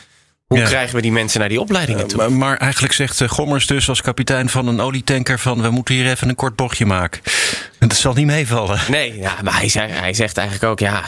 Hoe 0.46 0.58
ja. 0.58 0.64
krijgen 0.64 0.96
we 0.96 1.02
die 1.02 1.12
mensen 1.12 1.40
naar 1.40 1.48
die 1.48 1.60
opleidingen 1.60 2.06
toe? 2.06 2.20
Uh, 2.20 2.28
maar, 2.28 2.38
maar, 2.38 2.56
eigenlijk 2.56 2.92
zegt 2.92 3.20
uh, 3.20 3.28
Gommers 3.28 3.66
dus 3.66 3.88
als 3.88 4.00
kapitein 4.00 4.48
van 4.48 4.66
een 4.66 4.80
olietanker 4.80 5.38
van... 5.38 5.62
we 5.62 5.70
moeten 5.70 5.94
hier 5.94 6.10
even 6.10 6.28
een 6.28 6.34
kort 6.34 6.56
bochtje 6.56 6.86
maken. 6.86 7.20
En 7.78 7.88
dat 7.88 7.96
zal 7.96 8.14
niet 8.14 8.26
meevallen. 8.26 8.80
Nee, 8.88 9.16
ja, 9.16 9.34
maar 9.42 9.56
hij, 9.58 9.68
zei, 9.68 9.92
hij 9.92 10.14
zegt 10.14 10.36
eigenlijk 10.36 10.70
ook... 10.70 10.78
ja, 10.78 11.04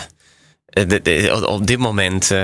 de, 0.66 1.03
de, 1.03 1.46
op 1.46 1.66
dit 1.66 1.79
moment 1.79 2.31
uh, 2.31 2.38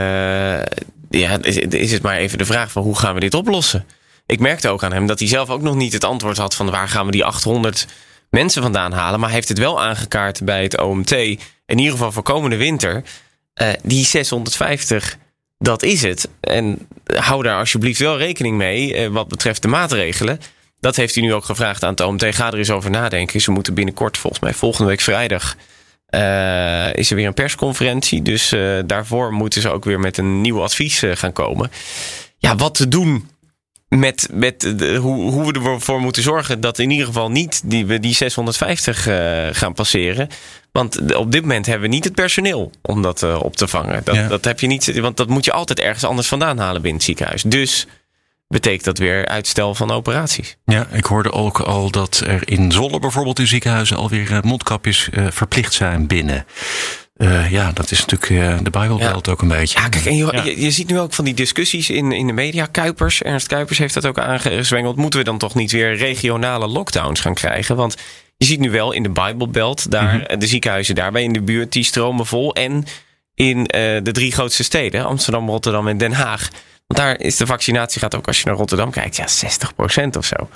ja, 1.11 1.39
is, 1.41 1.57
is 1.57 1.93
het 1.93 2.03
maar 2.03 2.17
even 2.17 2.39
de 2.39 2.45
vraag 2.45 2.73
van... 2.73 2.83
hoe 2.83 2.99
gaan 2.99 3.15
we 3.15 3.21
dit 3.21 3.35
oplossen? 3.35 3.87
Ik 4.27 4.41
merkte 4.41 4.69
ook 4.69 4.85
aan 4.85 4.93
hem 4.93 5.07
dat 5.07 5.19
hij 5.19 5.29
zelf 5.29 5.51
ook 5.51 5.63
nog 5.63 5.75
niet 5.75 5.93
het 5.93 6.05
antwoord 6.05 6.37
had... 6.37 6.55
van 6.55 6.71
waar 6.71 6.89
gaan 6.89 7.07
we 7.07 7.13
die 7.13 7.25
800 7.25 7.87
mensen 8.33 8.63
vandaan 8.63 8.93
halen. 8.93 9.21
Maar 9.21 9.31
heeft 9.31 9.49
het 9.49 9.59
wel 9.59 9.83
aangekaart 9.83 10.45
bij 10.45 10.63
het 10.63 10.81
OMT. 10.81 11.11
In 11.67 11.79
ieder 11.79 11.93
geval 11.93 12.13
voor 12.13 12.23
komende 12.23 12.57
winter. 12.57 13.03
Uh, 13.63 13.69
die 13.83 14.05
650, 14.05 15.19
dat 15.59 15.83
is 15.83 16.03
het. 16.03 16.29
En 16.41 16.89
hou 17.15 17.43
daar 17.43 17.59
alsjeblieft 17.59 17.99
wel 17.99 18.19
rekening 18.19 18.57
mee 18.57 18.95
uh, 18.95 19.07
wat 19.09 19.29
betreft 19.29 19.63
de 19.63 19.69
maatregelen. 19.69 20.41
Dat 20.81 20.97
heeft 20.97 21.15
hij 21.15 21.25
nu 21.25 21.35
ook 21.35 21.45
gevraagd 21.45 21.83
aan 21.83 21.91
het 21.91 22.01
OMT. 22.01 22.25
Ga 22.35 22.47
er 22.47 22.59
eens 22.59 22.71
over 22.71 22.91
nadenken. 22.91 23.41
Ze 23.41 23.51
moeten 23.51 23.75
binnenkort, 23.75 24.19
volgens 24.19 24.43
mij 24.43 24.55
volgende 24.55 24.89
week 24.89 25.01
vrijdag... 25.01 25.57
Uh, 26.15 26.95
is 26.95 27.11
er 27.11 27.17
weer 27.17 27.27
een 27.27 27.35
persconferentie. 27.35 28.23
Dus 28.23 28.55
daarvoor 28.87 29.33
moeten 29.33 29.61
ze 29.61 29.71
ook 29.71 29.85
weer 29.85 30.01
met 30.01 30.19
een 30.19 30.41
nieuw 30.41 30.63
advies 30.63 31.03
gaan 31.15 31.33
komen. 31.33 31.71
Ja, 32.39 32.57
wat 32.57 32.75
te 32.75 32.89
doen 32.89 33.29
met, 33.99 34.29
met 34.33 34.61
de, 34.61 34.97
hoe, 34.97 35.31
hoe 35.31 35.53
we 35.53 35.71
ervoor 35.71 36.01
moeten 36.01 36.23
zorgen 36.23 36.61
dat 36.61 36.79
in 36.79 36.91
ieder 36.91 37.07
geval 37.07 37.31
niet 37.31 37.63
die, 37.65 37.87
we 37.87 38.01
die 38.01 38.15
650 38.15 39.09
uh, 39.09 39.47
gaan 39.53 39.73
passeren. 39.73 40.29
Want 40.73 41.15
op 41.15 41.33
dit 41.33 41.41
moment 41.41 41.67
hebben 41.67 41.89
we 41.89 41.95
niet 41.95 42.05
het 42.05 42.15
personeel 42.15 42.71
om 42.83 43.03
dat 43.03 43.23
uh, 43.23 43.41
op 43.43 43.57
te 43.57 43.69
vangen. 43.69 44.01
Dat, 44.05 44.15
ja. 44.15 44.29
dat 44.29 44.45
heb 44.45 44.61
je 44.61 44.67
niet, 44.67 45.01
want 45.01 45.17
dat 45.17 45.29
moet 45.29 45.45
je 45.45 45.53
altijd 45.53 45.81
ergens 45.81 46.05
anders 46.05 46.29
vandaan 46.29 46.59
halen 46.59 46.83
binnen 46.83 46.95
het 46.95 47.03
ziekenhuis. 47.03 47.43
Dus 47.43 47.87
betekent 48.49 48.85
dat 48.85 48.99
weer 48.99 49.27
uitstel 49.27 49.75
van 49.75 49.91
operaties. 49.91 50.57
Ja, 50.65 50.87
ik 50.93 51.05
hoorde 51.05 51.33
ook 51.33 51.61
al 51.61 51.91
dat 51.91 52.23
er 52.27 52.49
in 52.49 52.73
Zolle 52.73 52.99
bijvoorbeeld 52.99 53.39
in 53.39 53.47
ziekenhuizen 53.47 53.97
alweer 53.97 54.31
uh, 54.31 54.41
mondkapjes 54.41 55.09
verplicht 55.31 55.73
zijn 55.73 56.07
binnen. 56.07 56.45
Uh, 57.23 57.51
ja, 57.51 57.73
dat 57.73 57.91
is 57.91 58.01
natuurlijk 58.07 58.31
uh, 58.31 58.59
de 58.63 58.71
Bijbelbelt 58.71 59.27
ja. 59.27 59.33
ook 59.33 59.43
een 59.43 59.49
beetje. 59.49 59.81
Ja, 59.81 59.89
kijk, 59.89 60.05
en 60.05 60.17
je, 60.17 60.29
ja. 60.33 60.43
je, 60.43 60.61
je, 60.61 60.71
ziet 60.71 60.89
nu 60.89 60.99
ook 60.99 61.13
van 61.13 61.25
die 61.25 61.35
discussies 61.35 61.91
in, 61.91 62.13
in 62.13 62.27
de 62.27 62.33
media. 62.33 62.67
Kuipers, 62.67 63.23
Ernst 63.23 63.47
Kuipers 63.47 63.79
heeft 63.79 63.95
dat 63.95 64.07
ook 64.07 64.19
aangezwengeld. 64.19 64.97
Moeten 64.97 65.19
we 65.19 65.25
dan 65.25 65.39
toch 65.39 65.55
niet 65.55 65.73
weer 65.73 65.97
regionale 65.97 66.67
lockdowns 66.67 67.21
gaan 67.21 67.35
krijgen? 67.35 67.77
Want 67.77 67.97
je 68.37 68.45
ziet 68.45 68.61
nu 68.61 68.71
wel 68.71 68.93
in 68.93 69.03
de 69.03 69.11
Bijbelbelt, 69.11 69.91
daar, 69.91 70.15
mm-hmm. 70.15 70.39
de 70.39 70.47
ziekenhuizen 70.47 70.95
daarbij 70.95 71.23
in 71.23 71.33
de 71.33 71.43
buurt, 71.43 71.73
die 71.73 71.85
stromen 71.85 72.27
vol. 72.27 72.55
En 72.55 72.85
in 73.35 73.59
uh, 73.59 73.67
de 74.03 74.13
drie 74.13 74.33
grootste 74.33 74.65
steden, 74.65 75.05
Amsterdam, 75.05 75.49
Rotterdam 75.49 75.89
en 75.89 75.99
Den 75.99 76.13
Haag. 76.13 76.49
Want 76.87 77.01
daar 77.01 77.21
is 77.21 77.37
de 77.37 77.47
vaccinatie 77.47 78.01
gaat 78.01 78.15
ook 78.15 78.27
als 78.27 78.41
je 78.41 78.47
naar 78.47 78.57
Rotterdam 78.57 78.91
kijkt, 78.91 79.17
ja, 79.17 79.27
60% 80.05 80.09
of 80.17 80.25
zo. 80.25 80.49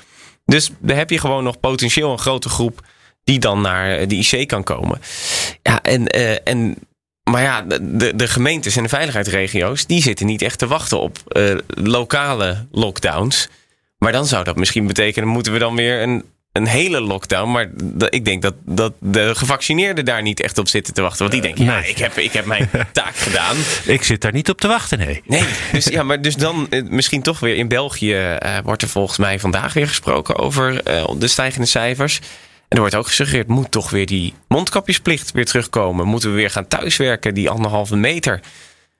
Dus 0.44 0.70
daar 0.78 0.96
heb 0.96 1.10
je 1.10 1.18
gewoon 1.18 1.44
nog 1.44 1.60
potentieel 1.60 2.12
een 2.12 2.18
grote 2.18 2.48
groep 2.48 2.80
die 3.26 3.38
dan 3.38 3.60
naar 3.60 4.08
de 4.08 4.14
IC 4.14 4.48
kan 4.48 4.62
komen. 4.62 5.00
Ja, 5.62 5.82
en, 5.82 6.16
uh, 6.16 6.48
en 6.48 6.76
maar 7.30 7.42
ja, 7.42 7.62
de, 7.80 8.12
de 8.16 8.28
gemeentes 8.28 8.76
en 8.76 8.82
de 8.82 8.88
veiligheidsregio's, 8.88 9.86
die 9.86 10.02
zitten 10.02 10.26
niet 10.26 10.42
echt 10.42 10.58
te 10.58 10.66
wachten 10.66 11.00
op 11.00 11.18
uh, 11.32 11.58
lokale 11.66 12.66
lockdowns. 12.70 13.48
Maar 13.98 14.12
dan 14.12 14.26
zou 14.26 14.44
dat 14.44 14.56
misschien 14.56 14.86
betekenen, 14.86 15.28
moeten 15.28 15.52
we 15.52 15.58
dan 15.58 15.76
weer 15.76 16.02
een, 16.02 16.24
een 16.52 16.66
hele 16.66 17.00
lockdown. 17.00 17.50
Maar 17.50 17.70
ik 18.10 18.24
denk 18.24 18.42
dat, 18.42 18.54
dat 18.64 18.92
de 19.00 19.34
gevaccineerden 19.34 20.04
daar 20.04 20.22
niet 20.22 20.40
echt 20.40 20.58
op 20.58 20.68
zitten 20.68 20.94
te 20.94 21.02
wachten. 21.02 21.18
Want 21.18 21.32
die 21.32 21.42
denken, 21.42 21.64
ja, 21.64 21.80
nee. 21.80 21.90
ik 21.90 21.98
heb, 21.98 22.18
ik 22.18 22.32
heb 22.32 22.44
mijn 22.44 22.70
taak 22.92 23.16
gedaan. 23.16 23.56
Ik 23.84 24.02
zit 24.02 24.20
daar 24.20 24.32
niet 24.32 24.50
op 24.50 24.60
te 24.60 24.68
wachten, 24.68 24.98
nee. 24.98 25.22
Nee, 25.24 25.44
dus, 25.72 25.84
ja, 25.96 26.02
maar 26.02 26.22
dus 26.22 26.36
dan 26.36 26.66
eh, 26.70 26.82
misschien 26.88 27.22
toch 27.22 27.40
weer 27.40 27.56
in 27.56 27.68
België 27.68 28.14
eh, 28.14 28.58
wordt 28.64 28.82
er 28.82 28.88
volgens 28.88 29.18
mij 29.18 29.38
vandaag 29.38 29.72
weer 29.72 29.88
gesproken 29.88 30.36
over 30.36 30.82
eh, 30.82 31.10
de 31.18 31.28
stijgende 31.28 31.66
cijfers. 31.66 32.20
En 32.68 32.76
er 32.76 32.78
wordt 32.78 32.94
ook 32.94 33.06
gesuggereerd, 33.06 33.48
moet 33.48 33.70
toch 33.70 33.90
weer 33.90 34.06
die 34.06 34.34
mondkapjesplicht 34.48 35.32
weer 35.32 35.44
terugkomen? 35.44 36.06
Moeten 36.06 36.30
we 36.30 36.36
weer 36.36 36.50
gaan 36.50 36.68
thuiswerken, 36.68 37.34
die 37.34 37.50
anderhalve 37.50 37.96
meter? 37.96 38.40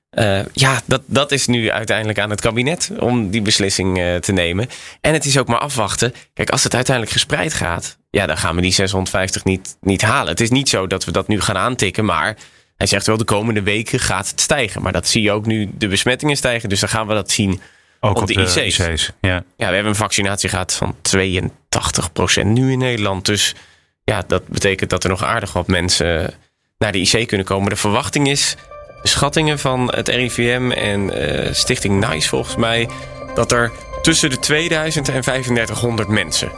Eh, 0.09 0.39
ja, 0.53 0.81
dat, 0.85 1.01
dat 1.05 1.31
is 1.31 1.47
nu 1.47 1.71
uiteindelijk 1.71 2.19
aan 2.19 2.29
het 2.29 2.41
kabinet 2.41 2.91
om 2.99 3.29
die 3.29 3.41
beslissing 3.41 3.99
eh, 3.99 4.15
te 4.15 4.31
nemen. 4.31 4.67
En 5.01 5.13
het 5.13 5.25
is 5.25 5.37
ook 5.37 5.47
maar 5.47 5.59
afwachten. 5.59 6.13
Kijk, 6.33 6.49
als 6.49 6.63
het 6.63 6.75
uiteindelijk 6.75 7.15
gespreid 7.15 7.53
gaat, 7.53 7.97
ja, 8.09 8.25
dan 8.25 8.37
gaan 8.37 8.55
we 8.55 8.61
die 8.61 8.71
650 8.71 9.43
niet, 9.43 9.77
niet 9.81 10.01
halen. 10.01 10.29
Het 10.29 10.41
is 10.41 10.49
niet 10.49 10.69
zo 10.69 10.87
dat 10.87 11.05
we 11.05 11.11
dat 11.11 11.27
nu 11.27 11.41
gaan 11.41 11.57
aantikken, 11.57 12.05
maar 12.05 12.37
hij 12.77 12.87
zegt 12.87 13.07
wel 13.07 13.17
de 13.17 13.23
komende 13.23 13.61
weken 13.61 13.99
gaat 13.99 14.29
het 14.29 14.41
stijgen. 14.41 14.81
Maar 14.81 14.91
dat 14.91 15.07
zie 15.07 15.21
je 15.21 15.31
ook 15.31 15.45
nu, 15.45 15.69
de 15.77 15.87
besmettingen 15.87 16.37
stijgen. 16.37 16.69
Dus 16.69 16.79
dan 16.79 16.89
gaan 16.89 17.07
we 17.07 17.13
dat 17.13 17.31
zien 17.31 17.61
Ook 17.99 18.21
op, 18.21 18.27
de, 18.27 18.33
de 18.33 18.41
IC's. 18.41 18.79
IC's, 18.79 19.11
ja. 19.21 19.43
Ja, 19.57 19.67
we 19.67 19.73
hebben 19.73 19.85
een 19.85 19.95
vaccinatiegraad 19.95 20.73
van 20.73 20.95
82% 21.17 22.43
nu 22.43 22.71
in 22.71 22.77
Nederland. 22.77 23.25
Dus 23.25 23.55
ja, 24.03 24.23
dat 24.27 24.47
betekent 24.47 24.89
dat 24.89 25.03
er 25.03 25.09
nog 25.09 25.23
aardig 25.23 25.53
wat 25.53 25.67
mensen 25.67 26.33
naar 26.77 26.91
de 26.91 26.99
IC 26.99 27.27
kunnen 27.27 27.45
komen. 27.45 27.69
De 27.69 27.75
verwachting 27.75 28.27
is, 28.27 28.55
de 29.01 29.07
schattingen 29.07 29.59
van 29.59 29.91
het 29.95 30.07
RIVM 30.07 30.71
en 30.71 31.11
eh, 31.11 31.53
Stichting 31.53 32.09
NICE 32.09 32.27
volgens 32.29 32.55
mij, 32.55 32.89
dat 33.35 33.51
er 33.51 33.71
tussen 34.01 34.29
de 34.29 34.39
2000 34.39 35.09
en 35.09 35.21
3500 35.21 36.07
mensen 36.07 36.51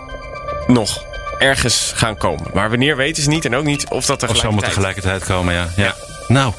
nog 0.68 1.06
ergens 1.40 1.92
gaan 1.96 2.18
komen. 2.18 2.52
Maar 2.54 2.70
wanneer 2.70 2.96
weten 2.96 3.24
ze 3.24 3.30
niet 3.30 3.46
en 3.46 3.56
ook 3.56 3.66
niet 3.66 3.90
of 3.90 4.06
dat 4.06 4.24
Of 4.24 4.38
zal 4.38 4.52
maar 4.52 4.64
tegelijkertijd... 4.64 4.74
tegelijkertijd 4.74 5.26
komen, 5.26 5.54
ja. 5.54 5.70
ja. 5.76 5.96
Nou, 6.28 6.54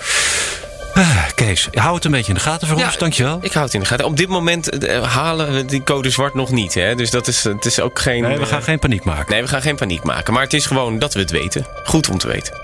ah, 0.94 1.24
Kees, 1.35 1.68
hou 1.72 1.94
het 1.94 2.05
een 2.05 2.11
beetje 2.11 2.29
in 2.29 2.35
de 2.35 2.40
gaten 2.40 2.68
voor 2.68 2.79
Ja, 2.79 2.85
ons, 2.85 2.98
dankjewel. 2.98 3.38
Ik 3.40 3.53
hou 3.53 3.64
het 3.64 3.74
in 3.74 3.81
de 3.81 3.87
gaten. 3.87 4.05
Op 4.05 4.16
dit 4.16 4.29
moment 4.29 4.79
eh, 4.79 5.03
halen 5.03 5.55
we 5.55 5.64
die 5.64 5.83
code 5.83 6.11
zwart 6.11 6.35
nog 6.35 6.50
niet. 6.50 6.74
Hè? 6.74 6.94
Dus 6.94 7.11
dat 7.11 7.26
is, 7.26 7.44
het 7.44 7.64
is 7.64 7.81
ook 7.81 7.98
geen... 7.98 8.22
Nee, 8.22 8.37
we 8.37 8.42
eh, 8.42 8.48
gaan 8.48 8.62
geen 8.62 8.79
paniek 8.79 9.05
maken. 9.05 9.33
Nee, 9.33 9.42
we 9.42 9.48
gaan 9.48 9.62
geen 9.62 9.76
paniek 9.76 10.03
maken. 10.03 10.33
Maar 10.33 10.42
het 10.42 10.53
is 10.53 10.66
gewoon 10.66 10.98
dat 10.98 11.14
we 11.14 11.20
het 11.20 11.31
weten. 11.31 11.66
Goed 11.85 12.09
om 12.09 12.18
te 12.18 12.26
weten. 12.26 12.55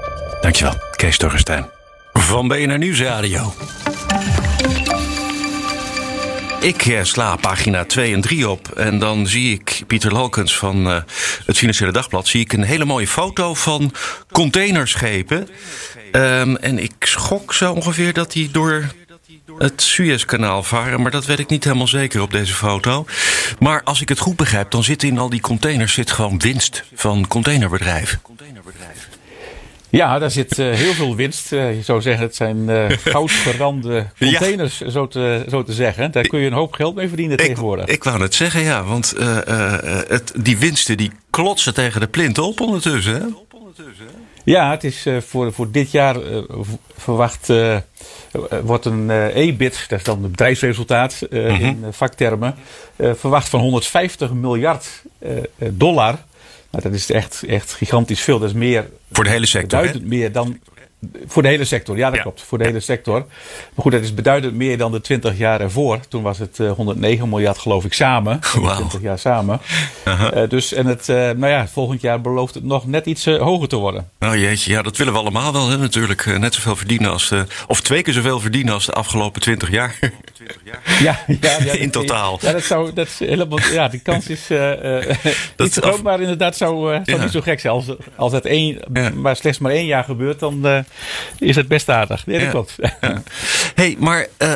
Dankjewel, 0.40 0.74
Kees 0.96 1.16
Torrestein. 1.16 1.68
Van 2.12 2.48
BNR 2.48 2.78
Nieuwsradio. 2.78 3.54
Ik 6.66 6.86
eh, 6.86 7.02
sla 7.02 7.36
pagina 7.36 7.84
2 7.84 8.12
en 8.12 8.20
3 8.20 8.48
op 8.48 8.68
en 8.70 8.98
dan 8.98 9.26
zie 9.26 9.52
ik 9.52 9.82
Pieter 9.86 10.12
Lolkens 10.12 10.56
van 10.56 10.90
eh, 10.90 10.96
het 11.46 11.58
Financiële 11.58 11.92
Dagblad... 11.92 12.26
zie 12.26 12.40
ik 12.40 12.52
een 12.52 12.62
hele 12.62 12.84
mooie 12.84 13.06
foto 13.06 13.54
van 13.54 13.92
containerschepen. 14.32 15.48
Ehm, 16.16 16.54
en 16.54 16.78
ik 16.78 16.94
schok 16.98 17.52
zo 17.52 17.72
ongeveer 17.72 18.12
dat 18.12 18.32
die 18.32 18.50
door 18.50 18.84
het 19.58 19.82
Suezkanaal 19.82 20.62
varen... 20.62 21.02
maar 21.02 21.10
dat 21.10 21.26
weet 21.26 21.38
ik 21.38 21.48
niet 21.48 21.64
helemaal 21.64 21.86
zeker 21.86 22.20
op 22.20 22.30
deze 22.30 22.54
foto. 22.54 23.06
Maar 23.58 23.82
als 23.82 24.00
ik 24.00 24.08
het 24.08 24.18
goed 24.18 24.36
begrijp, 24.36 24.70
dan 24.70 24.84
zit 24.84 25.02
in 25.02 25.18
al 25.18 25.28
die 25.28 25.40
containers 25.40 25.92
zit 25.92 26.10
gewoon 26.10 26.38
winst 26.38 26.84
van 26.94 27.26
containerbedrijven. 27.28 28.20
Ja, 29.90 30.18
daar 30.18 30.30
zit 30.30 30.58
eh, 30.58 30.70
heel 30.70 30.92
veel 30.92 31.16
winst. 31.16 31.52
Eh, 31.52 31.74
je 31.76 31.82
zou 31.82 32.00
zeggen, 32.00 32.24
het 32.24 32.36
zijn 32.36 32.68
eh 32.68 32.98
goudverrande 33.14 34.06
containers, 34.18 34.80
zo, 34.80 35.08
te, 35.08 35.44
zo 35.50 35.62
te 35.62 35.72
zeggen. 35.72 36.12
Daar 36.12 36.26
kun 36.26 36.40
je 36.40 36.46
een 36.46 36.52
hoop 36.52 36.72
geld 36.72 36.94
mee 36.94 37.08
verdienen 37.08 37.36
tegenwoordig. 37.36 37.84
Ik, 37.84 37.94
ik 37.94 38.04
wou 38.04 38.22
het 38.22 38.34
zeggen, 38.34 38.62
ja. 38.62 38.84
Want 38.84 39.14
het, 40.08 40.32
die 40.36 40.58
winsten 40.58 40.96
die 40.96 41.10
klotsen 41.30 41.74
tegen 41.74 42.00
de 42.00 42.08
plint 42.08 42.38
op 42.38 42.60
ondertussen. 42.60 43.14
Hè? 43.14 43.26
Ja, 44.46 44.70
het 44.70 44.84
is 44.84 45.06
eh, 45.06 45.16
voor, 45.20 45.52
voor 45.52 45.70
dit 45.70 45.90
jaar 45.90 46.22
eh, 46.22 46.42
verwacht 46.96 47.50
eh, 47.50 47.76
wordt 48.62 48.84
een 48.84 49.10
EBIT, 49.10 49.84
dat 49.88 49.98
is 49.98 50.04
dan 50.04 50.22
het 50.22 50.30
bedrijfsresultaat 50.30 51.22
eh, 51.30 51.60
in 51.60 51.78
eh, 51.84 51.88
vaktermen, 51.92 52.54
eh, 52.96 53.10
verwacht 53.14 53.48
van 53.48 53.60
150 53.60 54.32
miljard 54.32 55.02
dollar. 55.58 56.18
Nou, 56.70 56.82
dat 56.84 56.92
is 56.92 57.10
echt, 57.10 57.42
echt 57.46 57.72
gigantisch 57.72 58.20
veel. 58.20 58.38
Dat 58.38 58.48
is 58.48 58.54
meer, 58.54 58.90
Voor 59.12 59.24
de 59.24 59.30
hele 59.30 59.46
sector. 59.46 59.78
hè? 59.78 59.84
beduidend 59.84 60.10
meer 60.12 60.32
dan 60.32 60.58
voor 61.26 61.42
de 61.42 61.48
hele 61.48 61.64
sector. 61.64 61.96
Ja, 61.96 62.06
dat 62.06 62.16
Ja. 62.16 62.22
klopt. 62.22 62.42
Voor 62.42 62.58
de 62.58 62.64
hele 62.64 62.80
sector. 62.80 63.18
Maar 63.74 63.82
goed, 63.82 63.92
dat 63.92 64.02
is 64.02 64.14
beduidend 64.14 64.54
meer 64.54 64.78
dan 64.78 64.92
de 64.92 65.00
20 65.00 65.38
jaar 65.38 65.60
ervoor. 65.60 66.00
Toen 66.08 66.22
was 66.22 66.38
het 66.38 66.60
eh, 66.60 66.70
109 66.70 67.28
miljard, 67.28 67.58
geloof 67.58 67.84
ik, 67.84 67.92
samen. 67.92 68.40
Wauw. 68.60 68.74
20 68.76 69.00
jaar 69.00 69.18
samen. 69.18 69.60
Eh, 70.04 70.48
dus, 70.48 70.72
en 70.72 70.86
het, 70.86 71.08
eh, 71.08 71.16
nou 71.16 71.46
ja, 71.46 71.66
volgend 71.68 72.00
jaar 72.00 72.20
belooft 72.20 72.54
het 72.54 72.64
nog 72.64 72.86
net 72.86 73.06
iets 73.06 73.26
eh, 73.26 73.38
hoger 73.40 73.68
te 73.68 73.76
worden. 73.76 74.08
Nou 74.18 74.38
jeetje, 74.38 74.70
ja, 74.72 74.82
dat 74.82 74.96
willen 74.96 75.12
we 75.12 75.18
allemaal 75.18 75.52
wel 75.52 75.68
hè, 75.68 75.76
natuurlijk. 75.78 76.26
Eh, 76.26 76.38
Net 76.38 76.54
zoveel 76.54 76.76
verdienen 76.76 77.10
als 77.10 77.32
of 77.66 77.80
twee 77.80 78.02
keer 78.02 78.14
zoveel 78.14 78.40
verdienen 78.40 78.74
als 78.74 78.86
de 78.86 78.92
afgelopen 78.92 79.40
20 79.40 79.70
jaar. 79.70 79.98
Ja, 81.02 81.18
ja, 81.40 81.56
ja 81.64 81.72
In 81.72 81.90
totaal. 81.90 82.38
Ja, 82.42 82.52
dat 82.52 82.62
zou, 82.64 82.92
dat 82.92 83.06
is 83.06 83.18
helemaal, 83.18 83.60
ja, 83.72 83.88
die 83.88 84.00
kans 84.00 84.26
is 84.28 84.50
eh, 84.50 84.98
eh, 84.98 85.16
niet 85.56 85.72
zo 85.72 85.80
af- 85.80 85.88
groot, 85.88 86.02
maar 86.02 86.20
inderdaad 86.20 86.56
zou, 86.56 86.94
eh, 86.94 87.00
zou 87.04 87.20
niet 87.20 87.30
zo 87.30 87.40
gek 87.40 87.60
zijn. 87.60 87.72
Als, 87.72 87.84
als 88.16 88.32
dat 88.32 88.44
één, 88.44 88.78
maar 89.14 89.36
slechts 89.36 89.58
maar 89.58 89.72
één 89.72 89.86
jaar 89.86 90.04
gebeurt, 90.04 90.38
dan 90.38 90.66
eh, 90.66 90.78
is 91.38 91.56
het 91.56 91.68
best 91.68 91.88
aardig. 91.88 92.26
Nee, 92.26 92.38
dat 92.40 92.50
klopt. 92.50 92.76
hey, 93.74 93.96
maar 93.98 94.26
eh, 94.36 94.52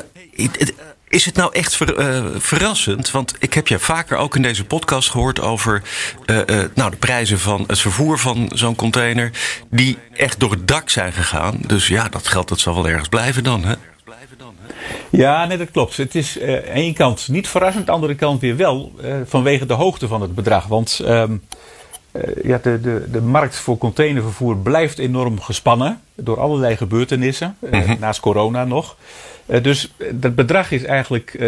is 1.09 1.25
het 1.25 1.35
nou 1.35 1.53
echt 1.55 1.77
ver- 1.77 1.97
eh, 1.99 2.25
verrassend? 2.37 3.11
Want 3.11 3.35
ik 3.39 3.55
heb 3.55 3.69
je 3.69 3.79
vaker 3.79 4.17
ook 4.17 4.37
in 4.37 4.43
deze 4.43 4.65
podcast 4.65 5.11
gehoord 5.11 5.41
over 5.41 5.83
eh, 6.27 6.39
eh, 6.63 6.71
nou, 6.75 6.91
de 6.91 6.97
prijzen 6.97 7.39
van 7.39 7.65
het 7.67 7.81
vervoer 7.81 8.19
van 8.19 8.51
zo'n 8.55 8.75
container. 8.77 9.31
Die 9.71 9.99
echt 10.17 10.41
door 10.41 10.51
het 10.51 10.69
dak 10.69 10.91
zijn 10.91 11.13
gegaan. 11.13 11.59
Dus 11.67 11.87
ja, 11.87 12.09
dat 12.09 12.29
geld 12.29 12.49
dat 12.49 12.61
zal 12.61 12.75
wel 12.75 12.89
ergens 12.89 13.09
blijven 13.09 13.45
dan. 13.45 13.65
Hè? 13.65 13.75
Ja, 15.11 15.47
nee, 15.47 15.59
dat 15.59 15.71
klopt. 15.71 15.97
Het 15.97 16.15
is 16.15 16.39
eh, 16.39 16.55
aan 16.55 16.61
de 16.63 16.71
ene 16.71 16.93
kant 16.93 17.29
niet 17.29 17.49
verrassend, 17.49 17.81
aan 17.81 17.87
de 17.87 17.93
andere 17.93 18.15
kant 18.15 18.41
weer 18.41 18.57
wel 18.57 18.93
eh, 19.03 19.15
vanwege 19.25 19.67
de 19.67 19.75
hoogte 19.75 20.09
van 20.09 20.23
het 20.23 20.35
bedrag. 20.35 20.67
Want 20.67 21.01
ehm, 21.05 21.37
eh, 22.13 22.45
ja, 22.45 22.59
de, 22.63 22.81
de, 22.81 23.11
de 23.11 23.21
markt 23.21 23.57
voor 23.57 23.79
containervervoer 23.79 24.57
blijft 24.57 24.99
enorm 24.99 25.41
gespannen 25.41 26.01
door 26.15 26.41
allerlei 26.41 26.77
gebeurtenissen, 26.77 27.57
eh, 27.71 27.91
naast 27.99 28.21
corona 28.21 28.65
nog. 28.65 28.97
Dus 29.63 29.95
dat 30.13 30.35
bedrag 30.35 30.71
is 30.71 30.85
eigenlijk 30.85 31.39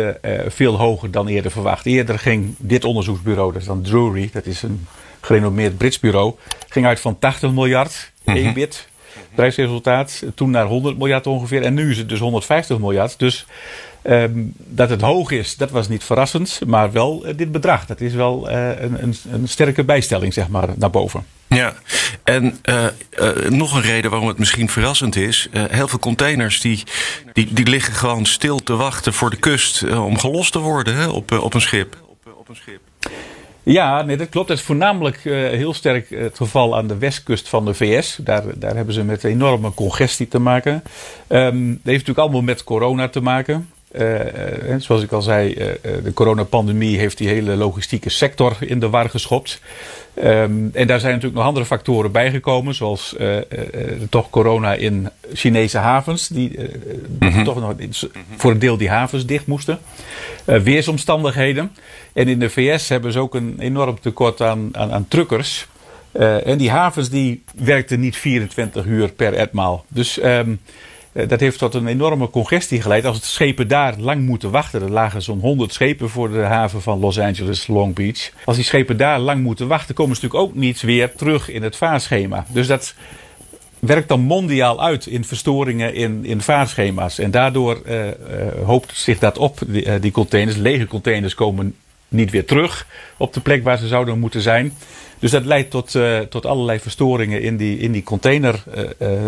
veel 0.46 0.79
hoger 0.79 1.11
dan 1.11 1.27
eerder 1.27 1.51
verwacht. 1.51 1.87
Eerder 1.87 2.18
ging 2.18 2.55
dit 2.59 2.85
onderzoeksbureau, 2.85 3.53
dat 3.53 3.61
is 3.61 3.66
dan 3.66 3.83
Drury, 3.83 4.31
dat 4.33 4.46
is 4.46 4.62
een 4.62 4.87
gerenommeerd 5.20 5.77
Brits 5.77 5.98
bureau, 5.98 6.35
ging 6.68 6.87
uit 6.87 7.01
van 7.01 7.18
80 7.18 7.53
miljard 7.53 8.12
EBIT 8.25 8.88
prijsresultaat. 9.35 10.23
Toen 10.35 10.51
naar 10.51 10.66
100 10.66 10.99
miljard 10.99 11.27
ongeveer. 11.27 11.62
En 11.62 11.75
nu 11.75 11.90
is 11.90 11.99
het 11.99 12.09
dus 12.09 12.18
150 12.18 12.79
miljard. 12.79 13.18
Dus 13.18 13.47
ehm, 14.03 14.42
dat 14.57 14.90
het 14.90 15.01
hoog 15.01 15.31
is, 15.31 15.57
dat 15.57 15.71
was 15.71 15.88
niet 15.88 16.05
verrassend. 16.05 16.61
Maar 16.66 16.92
wel 16.92 17.25
eh, 17.25 17.37
dit 17.37 17.53
bedrag. 17.53 17.87
Dat 17.87 18.01
is 18.01 18.14
wel 18.14 18.51
eh, 18.51 18.81
een, 18.81 19.03
een, 19.03 19.14
een 19.33 19.49
sterke 19.49 19.85
bijstelling, 19.85 20.33
zeg 20.33 20.49
maar, 20.49 20.68
naar 20.77 20.90
boven. 20.90 21.25
Ja, 21.47 21.75
en 22.25 22.59
eh, 22.62 22.87
nog 23.49 23.75
een 23.75 23.83
reden 23.83 24.11
waarom 24.11 24.29
het 24.29 24.38
misschien 24.38 24.68
verrassend 24.68 25.16
is. 25.16 25.49
heel 25.53 25.88
veel 25.88 25.99
containers 25.99 26.61
die, 26.61 26.83
die, 27.33 27.53
die 27.53 27.66
liggen 27.66 27.95
gewoon 27.95 28.27
stil 28.27 28.59
te 28.59 28.77
wachten 28.77 29.12
voor 29.12 29.31
de 29.31 29.37
kust 29.37 29.83
om 29.90 30.18
gelost 30.18 30.53
te 30.53 30.59
worden 30.59 30.97
hè, 30.97 31.07
op, 31.07 31.33
eh, 31.33 31.42
op 31.42 31.55
een 31.55 31.61
schip. 31.61 31.97
Ja, 33.62 34.03
nee, 34.03 34.16
dat 34.16 34.29
klopt. 34.29 34.48
Dat 34.48 34.57
is 34.57 34.62
voornamelijk 34.62 35.25
eh, 35.25 35.33
heel 35.33 35.75
sterk 35.75 36.11
het 36.11 36.37
geval 36.37 36.77
aan 36.77 36.87
de 36.87 36.98
westkust 36.98 37.48
van 37.48 37.64
de 37.64 37.75
VS. 37.75 38.18
Daar, 38.20 38.59
daar 38.59 38.77
hebben 38.77 38.94
ze 38.94 39.05
met 39.05 39.25
enorme 39.25 39.75
congestie 39.75 40.29
te 40.29 40.38
maken. 40.38 40.83
Ehm, 41.27 41.68
dat 41.68 41.77
heeft 41.85 41.85
natuurlijk 41.85 42.18
allemaal 42.18 42.42
met 42.42 42.64
corona 42.64 43.09
te 43.09 43.20
maken. 43.20 43.70
Eh, 43.92 44.72
eh, 44.72 44.81
zoals 44.81 45.02
ik 45.02 45.12
al 45.12 45.22
zei, 45.22 45.52
eh, 45.52 45.66
de 46.05 46.12
coronapandemie 46.14 46.98
heeft 46.98 47.18
die 47.18 47.28
hele 47.28 47.57
logistieke 47.57 48.11
sector 48.11 48.57
in 48.61 48.81
de 48.81 48.88
war 48.90 49.11
geschopt. 49.11 49.61
Ehm, 50.14 50.52
en 50.72 50.87
daar 50.87 51.00
zijn 51.00 51.12
natuurlijk 51.12 51.35
nog 51.35 51.44
andere 51.44 51.64
factoren 51.64 52.12
bijgekomen, 52.12 52.74
zoals 52.74 53.16
toch 54.09 54.31
corona 54.31 54.74
in 54.74 55.09
Chinese 55.33 55.78
havens, 55.78 56.28
die 56.28 56.59
eh, 57.18 57.42
toch 57.44 57.61
nog 57.61 57.74
voor 58.37 58.50
een 58.50 58.59
deel 58.59 58.76
die 58.76 58.90
havens 58.90 59.26
dicht 59.26 59.46
moesten. 59.46 59.78
Weersomstandigheden. 60.44 61.72
En 62.12 62.28
in 62.28 62.38
de 62.38 62.50
VS 62.50 62.88
hebben 62.88 63.12
ze 63.12 63.18
ook 63.18 63.35
een 63.35 63.57
enorm 63.59 64.00
tekort 64.00 64.40
aan, 64.40 64.68
aan, 64.72 64.92
aan 64.92 65.09
truckers. 65.09 65.66
En 66.44 66.59
die 66.59 66.70
havens 66.70 67.11
die 67.11 67.42
werkten 67.55 68.00
niet 68.00 68.16
24 68.16 68.85
uur 68.85 69.09
per 69.09 69.35
etmaal. 69.35 69.85
Dus 69.88 70.18
ehm, 70.18 70.50
eh, 70.50 70.57
dat 71.12 71.40
heeft 71.40 71.59
tot 71.59 71.75
een 71.75 71.87
enorme 71.87 72.31
congestie 72.31 72.81
geleid. 72.81 73.05
Als 73.05 73.20
de 73.20 73.27
schepen 73.27 73.68
daar 73.68 73.98
lang 73.98 74.27
moeten 74.27 74.51
wachten, 74.51 74.83
er 74.83 74.90
lagen 74.90 75.22
zo'n 75.22 75.40
100 75.40 75.72
schepen 75.72 76.09
voor 76.09 76.31
de 76.31 76.38
haven 76.38 76.83
van 76.83 77.01
Los 77.01 77.18
Angeles, 77.18 77.66
Long 77.66 77.94
Beach. 77.94 78.31
Als 78.44 78.57
die 78.57 78.64
schepen 78.64 78.96
daar 78.96 79.18
lang 79.18 79.42
moeten 79.42 79.68
wachten, 79.68 79.94
komen 79.94 80.16
ze 80.16 80.22
natuurlijk 80.22 80.51
ook 80.51 80.57
niet 80.61 80.81
weer 80.81 81.12
terug 81.14 81.48
in 81.48 81.62
het 81.62 81.77
vaarschema. 81.77 82.46
Dus 82.48 82.66
dat 82.66 82.94
werkt 83.79 84.09
dan 84.09 84.20
mondiaal 84.20 84.83
uit 84.83 85.07
in 85.07 85.25
verstoringen 85.25 85.94
in, 85.94 86.25
in 86.25 86.40
vaarschema's. 86.40 87.18
En 87.18 87.31
daardoor 87.31 87.81
eh, 87.85 88.09
eh, 88.09 88.14
hoopt 88.64 88.96
zich 88.96 89.18
dat 89.18 89.38
op, 89.38 89.59
die, 89.66 89.85
eh, 89.85 90.01
die 90.01 90.11
containers. 90.11 90.57
Lege 90.57 90.87
containers 90.87 91.35
komen 91.35 91.75
niet 92.09 92.31
weer 92.31 92.44
terug 92.44 92.87
op 93.16 93.33
de 93.33 93.40
plek 93.40 93.64
waar 93.64 93.79
ze 93.79 93.87
zouden 93.87 94.18
moeten 94.18 94.40
zijn. 94.40 94.72
Dus 95.18 95.31
dat 95.31 95.44
leidt 95.44 95.70
tot, 95.70 95.98
tot 96.29 96.46
allerlei 96.46 96.79
verstoringen 96.79 97.42
in 97.42 97.57
die, 97.57 97.79
in 97.79 97.92
die 97.92 98.03
container 98.03 98.64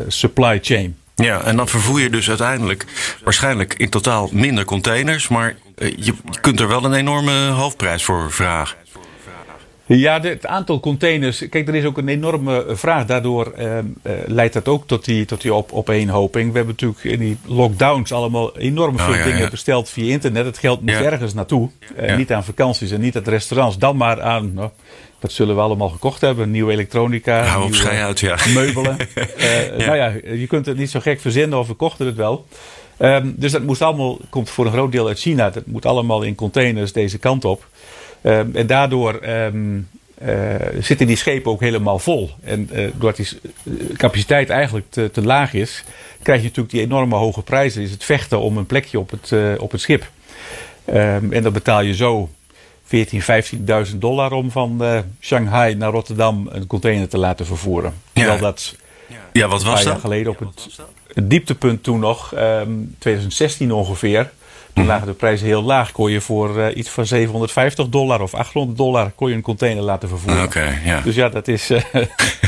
supply 0.09 0.59
chain. 0.62 0.97
Ja, 1.14 1.42
en 1.42 1.57
dan 1.57 1.68
vervoer 1.68 2.00
je 2.00 2.11
dus 2.11 2.29
uiteindelijk 2.29 2.85
waarschijnlijk 3.24 3.74
in 3.74 3.90
totaal 3.90 4.29
minder 4.33 4.64
containers, 4.64 5.29
maar 5.29 5.57
je, 5.77 5.94
je 5.96 6.14
kunt 6.40 6.61
er 6.61 6.68
wel 6.68 6.85
een 6.85 6.94
enorme 6.94 7.48
hoofdprijs 7.48 8.05
voor 8.05 8.33
vragen. 8.33 8.77
Ja, 9.87 10.18
de, 10.18 10.29
het 10.29 10.47
aantal 10.47 10.81
containers. 10.81 11.49
Kijk, 11.49 11.68
er 11.68 11.75
is 11.75 11.85
ook 11.85 11.99
een 11.99 12.09
enorme 12.09 12.64
vraag. 12.68 13.07
Daardoor 13.07 13.53
eh, 13.57 13.79
eh, 13.79 13.85
leidt 14.27 14.53
dat 14.55 14.68
ook 14.68 14.87
tot 14.87 15.05
die, 15.05 15.25
tot 15.25 15.40
die 15.42 15.55
op, 15.55 15.73
opeenhoping. 15.73 16.51
We 16.51 16.57
hebben 16.57 16.75
natuurlijk 16.81 17.05
in 17.05 17.18
die 17.27 17.37
lockdowns 17.47 18.12
allemaal 18.12 18.59
enorm 18.59 18.99
veel 18.99 19.09
Oh, 19.12 19.16
ja, 19.16 19.25
dingen 19.25 19.38
ja. 19.40 19.51
besteld 19.51 19.88
via 19.88 20.12
internet. 20.12 20.44
Het 20.47 20.59
geld 20.59 20.81
moet 20.81 20.90
Ja. 20.90 21.03
ergens 21.03 21.35
naartoe. 21.35 21.70
Eh. 21.97 22.16
Niet 22.16 22.33
aan 22.33 22.44
vakanties 22.44 22.90
en 22.90 23.01
niet 23.01 23.16
aan 23.16 23.23
restaurants. 23.25 23.79
Dan 23.79 23.97
maar 23.97 24.23
aan. 24.23 24.53
Nou, 24.55 24.70
dat 25.18 25.33
zullen 25.33 25.55
we 25.55 25.61
allemaal 25.61 25.88
gekocht 25.88 26.20
hebben. 26.20 26.51
Nieuwe 26.51 26.73
elektronica. 26.73 27.42
Hou 27.44 27.57
op 27.64 27.70
nieuwe 27.70 27.77
schei 27.87 28.03
uit, 28.03 28.20
ja. 28.20 28.37
Meubelen. 28.55 28.97
Eh, 29.37 29.87
Nou 29.87 29.97
ja, 29.97 30.12
je 30.35 30.47
kunt 30.47 30.66
het 30.66 30.77
niet 30.77 30.90
zo 30.90 31.01
gek 31.01 31.20
verzinnen 31.20 31.59
of 31.59 31.66
we 31.68 31.75
kochten 31.75 32.07
het 32.07 32.16
wel. 32.16 32.47
Ehm, 32.97 33.31
dus 33.37 33.53
dat 33.53 33.62
moest 33.62 33.83
allemaal, 33.83 34.18
komt 34.31 34.51
voor 34.51 34.66
een 34.66 34.73
groot 34.73 34.92
deel 34.92 35.07
uit 35.07 35.18
China. 35.18 35.51
Dat 35.51 35.66
moet 35.66 35.87
allemaal 35.87 36.23
in 36.23 36.35
containers 36.35 36.92
deze 36.92 37.18
kant 37.18 37.44
op. 37.44 37.66
Ehm, 38.25 38.47
en 38.53 38.67
daardoor 38.67 39.15
ehm, 39.15 39.79
eh, 40.15 40.55
zitten 40.81 41.07
die 41.07 41.17
schepen 41.17 41.51
ook 41.51 41.61
helemaal 41.61 41.99
vol. 41.99 42.31
En 42.43 42.69
eh, 42.73 42.89
doordat 42.95 43.17
die 43.17 43.29
eh, 43.65 43.97
capaciteit 43.97 44.51
eigenlijk 44.51 44.87
te, 44.91 45.11
te 45.11 45.23
laag 45.23 45.53
is, 45.55 45.85
krijg 46.23 46.41
je 46.41 46.47
natuurlijk 46.47 46.75
die 46.75 46.83
enorme 46.85 47.17
hoge 47.17 47.43
prijzen. 47.43 47.83
Is 47.83 47.91
het 47.91 48.05
vechten 48.05 48.41
om 48.41 48.57
een 48.57 48.67
plekje 48.67 48.99
op 48.99 49.11
het, 49.11 49.33
eh, 49.33 49.53
op 49.59 49.71
het 49.71 49.81
schip. 49.81 50.11
Ehm, 50.85 51.33
en 51.33 51.43
dan 51.43 51.53
betaal 51.53 51.81
je 51.81 51.95
zo 51.95 52.29
14.000, 52.85 53.25
15.000 53.25 54.01
dollar 54.01 54.33
om 54.33 54.51
van 54.51 54.85
eh, 54.85 54.99
Shanghai 55.21 55.75
naar 55.75 55.91
Rotterdam 55.91 56.49
een 56.53 56.67
container 56.67 57.09
te 57.09 57.19
laten 57.19 57.47
vervoeren. 57.47 57.95
Terwijl 58.13 58.39
dat 58.39 58.77
Ja, 59.33 59.49
wat 59.49 59.59
een 59.59 59.65
paar 59.67 59.75
was 59.75 59.83
jaar 59.85 59.93
dat? 59.93 60.03
geleden 60.03 60.33
op 60.33 60.39
het, 60.39 60.69
het 61.15 61.31
dieptepunt 61.31 61.83
toen 61.83 62.01
nog, 62.01 62.35
ehm 62.35 62.71
2016 62.99 63.73
ongeveer. 63.73 64.31
Toen 64.75 64.87
lagen 64.87 65.07
de 65.07 65.13
prijzen 65.13 65.47
heel 65.47 65.63
laag. 65.63 65.93
Kon 65.93 66.11
je 66.11 66.21
voor 66.21 66.59
eh, 66.61 66.77
iets 66.77 66.89
van 66.91 67.07
750 67.07 67.89
dollar 67.89 68.21
of 68.21 68.35
800 68.35 68.79
dollar 68.79 69.11
kon 69.15 69.29
je 69.29 69.35
een 69.35 69.43
container 69.43 69.83
laten 69.83 70.09
vervoeren. 70.09 70.43
Oké, 70.45 70.79
ja. 70.85 71.01
Dus 71.01 71.15
ja, 71.15 71.29
dat 71.29 71.49
is, 71.49 71.71
eh 71.71 71.83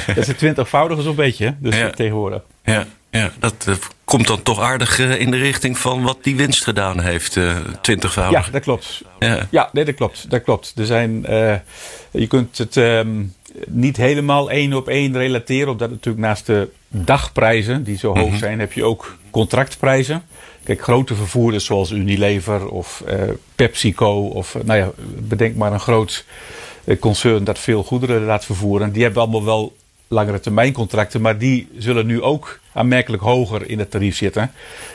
dat 0.07 0.17
is 0.17 0.27
het 0.27 0.39
twintigvoudige 0.39 1.03
zo'n 1.03 1.15
beetje. 1.15 1.55
Dus 1.59 1.77
Ja. 1.77 1.91
tegenwoordig. 1.91 2.43
Ja, 2.65 2.87
ja, 3.11 3.31
dat 3.39 3.55
eh, 3.69 3.75
komt 4.05 4.27
dan 4.27 4.43
toch 4.43 4.61
aardig 4.61 4.99
in 4.99 5.31
de 5.31 5.37
richting 5.37 5.79
van 5.79 6.03
wat 6.03 6.19
die 6.23 6.37
winst 6.37 6.65
gedaan 6.65 7.01
heeft, 7.01 7.37
eh 7.37 7.45
Ja, 7.45 7.63
twintigvoudig. 7.81 8.51
dat 8.51 8.63
klopt. 8.63 9.03
Ja. 9.19 9.47
Ja, 9.51 9.69
nee, 9.73 9.85
dat 9.85 9.95
klopt. 9.95 10.31
Dat 10.31 10.43
klopt. 10.43 10.73
Er 10.77 10.87
zijn, 10.87 11.23
je 12.11 12.27
kunt 12.29 12.59
het 12.59 12.77
ehm, 12.77 13.23
niet 13.67 13.97
helemaal 13.97 14.51
één 14.51 14.73
op 14.73 14.89
één 14.89 15.17
relateren. 15.19 15.69
Omdat 15.69 15.91
natuurlijk 15.91 16.25
naast 16.27 16.47
de 16.47 16.69
dagprijzen, 16.89 17.85
die 17.85 17.99
zo 17.99 18.17
hoog 18.19 18.37
zijn, 18.37 18.59
heb 18.61 18.73
je 18.73 18.85
ook 18.85 19.17
contractprijzen. 19.31 20.23
Kijk, 20.67 20.83
grote 20.83 21.15
vervoerders 21.15 21.65
zoals 21.65 21.91
Unilever 21.91 22.69
of 22.69 23.03
eh, 23.07 23.23
PepsiCo 23.55 24.27
of 24.27 24.55
eh, 24.55 24.63
nou 24.63 24.79
ja, 24.79 24.91
bedenk 25.19 25.57
maar 25.57 25.73
een 25.73 25.81
groot 25.81 26.25
eh, 26.85 26.99
concern 26.99 27.45
dat 27.45 27.59
veel 27.59 27.83
goederen 27.83 28.25
laat 28.25 28.45
vervoeren. 28.45 28.93
Die 28.93 29.03
hebben 29.03 29.23
allemaal 29.23 29.45
wel 29.45 29.77
langere 30.09 30.41
termijn 30.41 30.73
contracten, 30.73 31.21
maar 31.21 31.39
die 31.39 31.69
zullen 31.79 32.07
nu 32.07 32.23
ook 32.23 32.61
aanmerkelijk 32.77 33.23
hoger 33.23 33.69
in 33.71 33.79
het 33.79 33.91
tarief 33.91 34.17
zitten. 34.17 34.51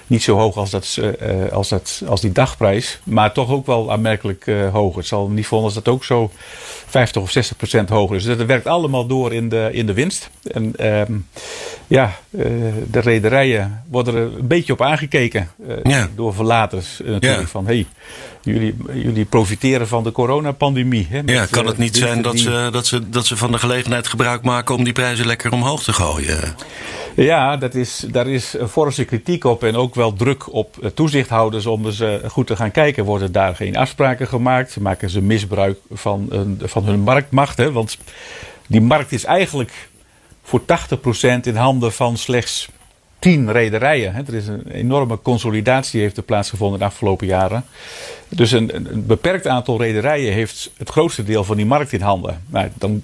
Niet 0.07 0.23
zo 0.23 0.37
hoog 0.37 0.57
als, 0.57 0.69
dat, 0.69 0.97
eh, 1.19 1.51
als, 1.51 1.69
dat, 1.69 2.01
als 2.07 2.21
die 2.21 2.31
dagprijs, 2.31 2.99
maar 3.03 3.31
toch 3.33 3.49
ook 3.49 3.65
wel 3.65 3.91
aanmerkelijk 3.91 4.47
eh, 4.47 4.71
hoger. 4.73 4.97
Het 4.97 5.07
zal 5.07 5.27
niet 5.29 5.47
volgens 5.47 5.73
dat 5.73 5.87
ook 5.87 6.03
zo 6.03 6.31
50 6.87 7.21
of 7.21 7.31
60 7.31 7.57
procent 7.57 7.89
hoger 7.89 8.15
is. 8.15 8.23
Dus 8.23 8.37
dat 8.37 8.47
werkt 8.47 8.67
allemaal 8.67 9.05
door 9.05 9.33
in 9.33 9.49
de, 9.49 9.69
in 9.71 9.85
de 9.85 9.93
winst. 9.93 10.29
En 10.51 10.73
ehm, 10.77 11.13
ja, 11.87 12.17
eh, 12.29 12.45
de 12.91 12.99
rederijen 12.99 13.83
worden 13.89 14.15
er 14.15 14.21
een 14.21 14.47
beetje 14.47 14.73
op 14.73 14.81
aangekeken 14.81 15.49
Ja. 15.83 16.09
door 16.15 16.33
verlaters. 16.33 16.99
natuurlijk 17.03 17.41
Ja. 17.41 17.47
van, 17.47 17.65
hey, 17.65 17.85
jullie, 18.41 18.75
jullie 18.93 19.25
profiteren 19.25 19.87
van 19.87 20.03
de 20.03 20.11
coronapandemie. 20.11 21.07
Hè, 21.09 21.23
met, 21.23 21.29
Ja, 21.35 21.45
kan 21.49 21.65
het 21.65 21.77
niet 21.77 21.95
zijn 21.97 22.21
dat 22.21 22.31
die- 22.33 22.41
ze, 22.41 22.69
dat, 22.71 22.87
ze, 22.87 23.09
dat 23.09 23.25
ze 23.25 23.37
van 23.37 23.51
de 23.51 23.57
gelegenheid 23.57 24.07
gebruik 24.07 24.41
maken 24.41 24.75
om 24.75 24.83
die 24.83 24.93
prijzen 24.93 25.25
lekker 25.25 25.51
omhoog 25.51 25.83
te 25.83 25.93
gooien? 25.93 26.55
Ja, 27.15 27.57
dat 27.57 27.75
is, 27.75 28.05
daar 28.11 28.27
is 28.27 28.55
eh, 28.55 28.67
forse 28.67 29.05
kritiek 29.05 29.43
op 29.43 29.63
en 29.63 29.75
ook 29.75 29.95
wel 29.95 30.13
druk 30.13 30.53
op 30.53 30.77
eh, 30.77 30.89
toezichthouders 30.89 31.65
om 31.65 31.85
eens 31.85 31.99
eh, 31.99 32.13
goed 32.27 32.47
te 32.47 32.55
gaan 32.55 32.71
kijken. 32.71 33.05
Worden 33.05 33.31
daar 33.31 33.55
geen 33.55 33.77
afspraken 33.77 34.27
gemaakt? 34.27 34.79
Maken 34.79 35.09
ze 35.09 35.21
misbruik 35.21 35.77
van, 35.91 36.29
van 36.59 36.85
hun 36.85 36.99
marktmacht? 36.99 37.57
Hè? 37.57 37.71
Want 37.71 37.97
die 38.67 38.81
markt 38.81 39.11
is 39.11 39.23
eigenlijk 39.23 39.89
voor 40.43 40.61
80% 40.61 40.63
in 41.41 41.55
handen 41.55 41.93
van 41.93 42.17
slechts 42.17 42.69
10 43.19 43.51
rederijen. 43.51 44.13
hè. 44.13 44.21
Er 44.27 44.33
is 44.33 44.47
een 44.47 44.67
enorme 44.71 45.19
consolidatie 45.21 46.01
heeft 46.01 46.25
plaatsgevonden 46.25 46.79
de 46.79 46.85
afgelopen 46.85 47.27
jaren. 47.27 47.65
Dus 48.29 48.51
een, 48.51 48.75
een 48.75 49.05
beperkt 49.05 49.47
aantal 49.47 49.81
rederijen 49.81 50.33
heeft 50.33 50.71
het 50.77 50.89
grootste 50.89 51.23
deel 51.23 51.43
van 51.43 51.55
die 51.55 51.65
markt 51.65 51.93
in 51.93 52.01
handen. 52.01 52.43
Nou, 52.47 52.69
dan 52.73 53.03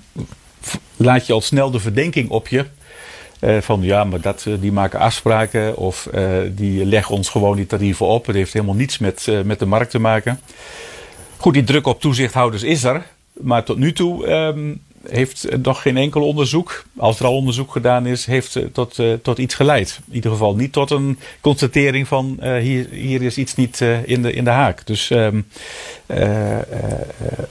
laat 0.95 1.27
je 1.27 1.33
al 1.33 1.41
snel 1.41 1.71
de 1.71 1.79
verdenking 1.79 2.29
op 2.29 2.47
je. 2.47 2.65
Eh, 3.39 3.57
van 3.61 3.81
ja, 3.81 4.03
maar 4.03 4.21
dat, 4.21 4.45
eh, 4.47 4.53
die 4.59 4.71
maken 4.71 4.99
afspraken 4.99 5.77
of 5.77 6.05
eh, 6.05 6.39
die 6.51 6.85
leggen 6.85 7.15
ons 7.15 7.29
gewoon 7.29 7.55
die 7.55 7.65
tarieven 7.65 8.05
op. 8.05 8.25
Het 8.25 8.35
heeft 8.35 8.53
helemaal 8.53 8.75
niets 8.75 8.97
met, 8.97 9.27
met 9.45 9.59
de 9.59 9.65
markt 9.65 9.91
te 9.91 9.99
maken. 9.99 10.39
Goed, 11.37 11.53
die 11.53 11.63
druk 11.63 11.87
op 11.87 12.01
toezichthouders 12.01 12.63
is 12.63 12.83
er. 12.83 13.05
Maar 13.33 13.63
tot 13.63 13.77
nu 13.77 13.93
toe 13.93 14.27
ehm, 14.27 14.73
heeft 15.09 15.41
het 15.49 15.63
nog 15.63 15.81
geen 15.81 15.97
enkel 15.97 16.27
onderzoek, 16.27 16.83
als 16.97 17.19
er 17.19 17.25
al 17.25 17.35
onderzoek 17.35 17.71
gedaan 17.71 18.05
is, 18.05 18.25
heeft 18.25 18.55
eh, 18.55 18.63
tot, 18.73 18.99
eh, 18.99 19.13
tot 19.13 19.37
iets 19.37 19.55
geleid. 19.55 19.99
In 20.07 20.15
ieder 20.15 20.31
geval 20.31 20.55
niet 20.55 20.71
tot 20.71 20.91
een 20.91 21.19
constatering 21.41 22.07
van 22.07 22.35
eh, 22.39 22.61
hier, 22.61 22.87
hier 22.89 23.21
is 23.21 23.37
iets 23.37 23.55
niet 23.55 23.81
eh, 23.81 24.07
in, 24.07 24.21
de, 24.21 24.33
in 24.33 24.43
de 24.43 24.49
haak. 24.49 24.85
Dus 24.85 25.09
ehm, 25.09 25.41
eh, 26.05 26.53
eh, 26.53 26.61
eh, 26.61 27.45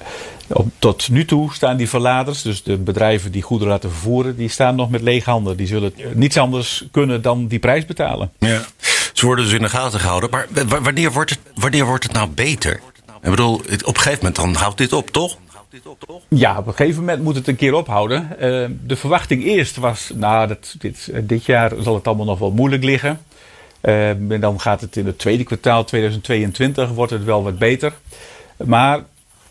op, 0.49 0.69
tot 0.79 1.09
nu 1.09 1.25
toe 1.25 1.53
staan 1.55 1.77
die 1.77 1.89
verladers, 1.89 2.43
dus 2.43 2.63
de 2.63 2.77
bedrijven 2.77 3.33
die 3.33 3.43
goederen 3.43 3.73
laten 3.73 3.91
vervoeren, 3.91 4.37
die 4.37 4.49
staan 4.49 4.77
nog 4.77 4.91
met 4.91 5.03
lege 5.03 5.31
handen. 5.31 5.57
Die 5.57 5.67
zullen 5.67 5.93
niets 6.15 6.37
anders 6.37 6.85
kunnen 6.91 7.23
dan 7.23 7.47
die 7.47 7.59
prijs 7.59 7.87
betalen. 7.87 8.33
Ja. 8.39 8.63
Ze 9.13 9.27
worden 9.27 9.45
dus 9.45 9.55
in 9.55 9.63
de 9.63 9.69
gaten 9.69 10.01
gehouden. 10.01 10.31
Maar 10.31 10.47
wanneer 10.83 11.13
wordt 11.13 11.31
het, 11.31 11.39
wanneer 11.55 11.87
wordt 11.87 12.05
het 12.05 12.13
nou 12.13 12.29
beter? 12.29 12.81
Ik 13.23 13.31
bedoel, 13.31 13.55
op 13.55 13.71
een 13.71 13.97
gegeven 13.97 14.19
moment 14.19 14.37
dan 14.37 14.55
houdt 14.55 14.79
dit 14.79 14.93
op, 14.93 15.11
toch? 15.11 15.37
Ja, 16.29 16.59
op 16.59 16.67
een 16.67 16.75
gegeven 16.75 17.01
moment 17.01 17.23
moet 17.23 17.35
het 17.35 17.49
een 17.49 17.57
keer 17.57 17.75
ophouden. 17.75 18.39
Eh, 18.39 18.69
de 18.87 18.97
verwachting 18.97 19.45
eerst 19.45 19.77
was, 19.77 20.11
nou, 20.15 20.49
dat, 20.49 20.75
dit, 20.79 21.09
eh, 21.13 21.21
dit 21.25 21.45
jaar 21.45 21.73
zal 21.81 21.95
het 21.95 22.07
allemaal 22.07 22.27
nog 22.27 22.39
wel 22.39 22.51
moeilijk 22.51 22.85
liggen. 22.85 23.21
Eh, 23.81 24.09
en 24.09 24.41
dan 24.41 24.61
gaat 24.61 24.81
het 24.81 24.97
in 24.97 25.07
het 25.07 25.19
tweede 25.19 25.45
kwartaal 25.45 25.85
2022 25.85 26.91
wordt 26.91 27.13
het 27.13 27.25
wel 27.25 27.43
wat 27.43 27.59
beter. 27.59 27.93
Maar 28.65 29.05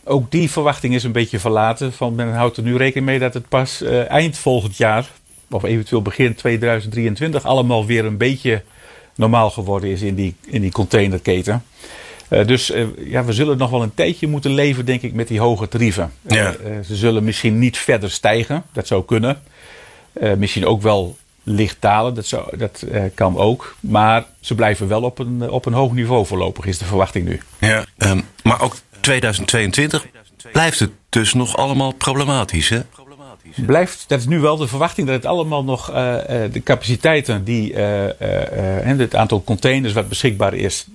ook 0.03 0.31
die 0.31 0.51
verwachting 0.51 0.93
is 0.93 1.03
een 1.03 1.11
beetje 1.11 1.39
verlaten. 1.39 1.93
Van 1.93 2.15
men 2.15 2.33
houdt 2.33 2.57
er 2.57 2.63
nu 2.63 2.77
rekening 2.77 3.05
mee 3.05 3.19
dat 3.19 3.33
het 3.33 3.49
pas 3.49 3.81
eind 4.07 4.37
volgend 4.37 4.77
jaar, 4.77 5.09
of 5.49 5.63
eventueel 5.63 6.01
begin 6.01 6.35
2023, 6.35 7.45
allemaal 7.45 7.85
weer 7.85 8.05
een 8.05 8.17
beetje 8.17 8.63
normaal 9.15 9.49
geworden 9.49 9.89
is 9.89 10.01
in 10.01 10.15
die, 10.15 10.35
in 10.45 10.61
die 10.61 10.71
containerketen. 10.71 11.63
Eh, 12.27 12.47
dus 12.47 12.71
eh, 12.71 12.85
ja, 12.97 13.23
we 13.23 13.33
zullen 13.33 13.57
nog 13.57 13.69
wel 13.69 13.83
een 13.83 13.93
tijdje 13.93 14.27
moeten 14.27 14.51
leven, 14.51 14.85
denk 14.85 15.01
ik, 15.01 15.13
met 15.13 15.27
die 15.27 15.39
hoge 15.39 15.67
tarieven. 15.67 16.11
Ja. 16.21 16.53
Eh, 16.53 16.71
ze 16.85 16.95
zullen 16.95 17.23
misschien 17.23 17.59
niet 17.59 17.77
verder 17.77 18.11
stijgen, 18.11 18.63
dat 18.73 18.87
zou 18.87 19.05
kunnen. 19.05 19.41
Misschien 20.37 20.65
ook 20.65 20.81
wel 20.81 21.17
licht 21.43 21.77
dalen, 21.79 22.13
dat, 22.13 22.25
zou, 22.25 22.57
dat 22.57 22.85
kan 23.13 23.37
ook. 23.37 23.75
Maar 23.79 24.25
ze 24.39 24.55
blijven 24.55 24.87
wel 24.87 25.01
op 25.01 25.19
een, 25.19 25.49
op 25.49 25.65
een 25.65 25.73
hoog 25.73 25.93
niveau 25.93 26.25
voorlopig, 26.25 26.65
is 26.65 26.77
de 26.77 26.85
verwachting 26.85 27.27
nu. 27.27 27.39
Ja. 27.59 27.85
Ehm, 27.97 28.21
maar 28.43 28.61
ook 28.61 28.75
2022 28.99 30.05
blijft 30.51 30.79
het 30.79 30.91
dus 31.09 31.33
nog 31.33 31.57
allemaal 31.57 31.93
problematisch, 31.93 32.69
hè? 32.69 32.81
Blijft, 33.65 34.03
dat 34.07 34.19
is 34.19 34.25
nu 34.25 34.39
wel 34.39 34.57
de 34.57 34.67
verwachting 34.67 35.07
dat 35.07 35.15
het 35.15 35.25
allemaal 35.25 35.63
nog 35.63 35.91
eh, 35.91 36.43
eh, 36.43 36.51
de 36.51 36.63
capaciteiten 36.63 37.43
die 37.43 37.73
eh, 37.73 38.05
eh, 38.21 38.87
en 38.87 38.99
het 38.99 39.15
aantal 39.15 39.43
containers 39.43 39.93
wat 39.93 40.09
beschikbaar 40.09 40.53
is, 40.53 40.85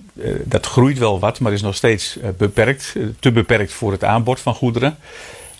dat 0.43 0.65
groeit 0.65 0.97
wel 0.97 1.19
wat, 1.19 1.39
maar 1.39 1.53
is 1.53 1.61
nog 1.61 1.75
steeds 1.75 2.17
beperkt, 2.37 2.95
te 3.19 3.31
beperkt 3.31 3.73
voor 3.73 3.91
het 3.91 4.03
aanbod 4.03 4.39
van 4.39 4.53
goederen. 4.53 4.97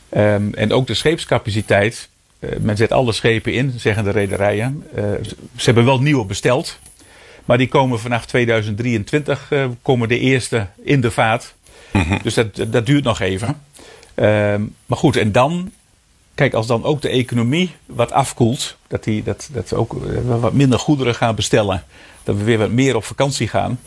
Ehm, 0.10 0.54
en 0.54 0.74
ook 0.74 0.88
de 0.88 0.94
scheepscapaciteit. 0.94 2.10
men 2.60 2.78
zet 2.78 2.92
alle 2.92 3.12
schepen 3.12 3.54
in, 3.54 3.74
zeggen 3.78 4.04
de 4.04 4.10
rederijen. 4.10 4.84
Ze 5.56 5.66
hebben 5.66 5.86
wel 5.86 6.02
nieuwe 6.02 6.26
besteld, 6.26 6.80
maar 7.46 7.58
die 7.58 7.68
komen 7.68 8.00
vanaf 8.00 8.26
2023 8.26 9.48
eh, 9.50 9.66
komen 9.82 10.08
de 10.08 10.20
eerste 10.20 10.68
in 10.84 11.02
de 11.02 11.12
vaart. 11.12 11.54
Dus 12.24 12.34
dat, 12.34 12.56
dat 12.68 12.86
duurt 12.86 13.04
nog 13.04 13.20
even. 13.20 13.62
Ehm, 14.16 14.62
maar 14.86 14.98
goed, 14.98 15.16
en 15.16 15.32
dan 15.32 15.72
Kijk, 16.42 16.54
als 16.54 16.68
dan 16.68 16.84
ook 16.84 17.02
de 17.02 17.10
economie 17.10 17.76
wat 17.86 18.12
afkoelt, 18.12 18.78
dat, 18.88 19.04
die, 19.04 19.24
dat, 19.24 19.50
dat 19.52 19.70
we 19.70 19.76
ook 19.76 20.06
eh, 20.06 20.40
wat 20.40 20.54
minder 20.54 20.80
goederen 20.80 21.16
gaan 21.16 21.36
bestellen, 21.36 21.84
dat 22.24 22.36
we 22.36 22.44
weer 22.44 22.58
wat 22.58 22.72
meer 22.72 22.96
op 22.96 23.04
vakantie 23.04 23.48
gaan, 23.48 23.80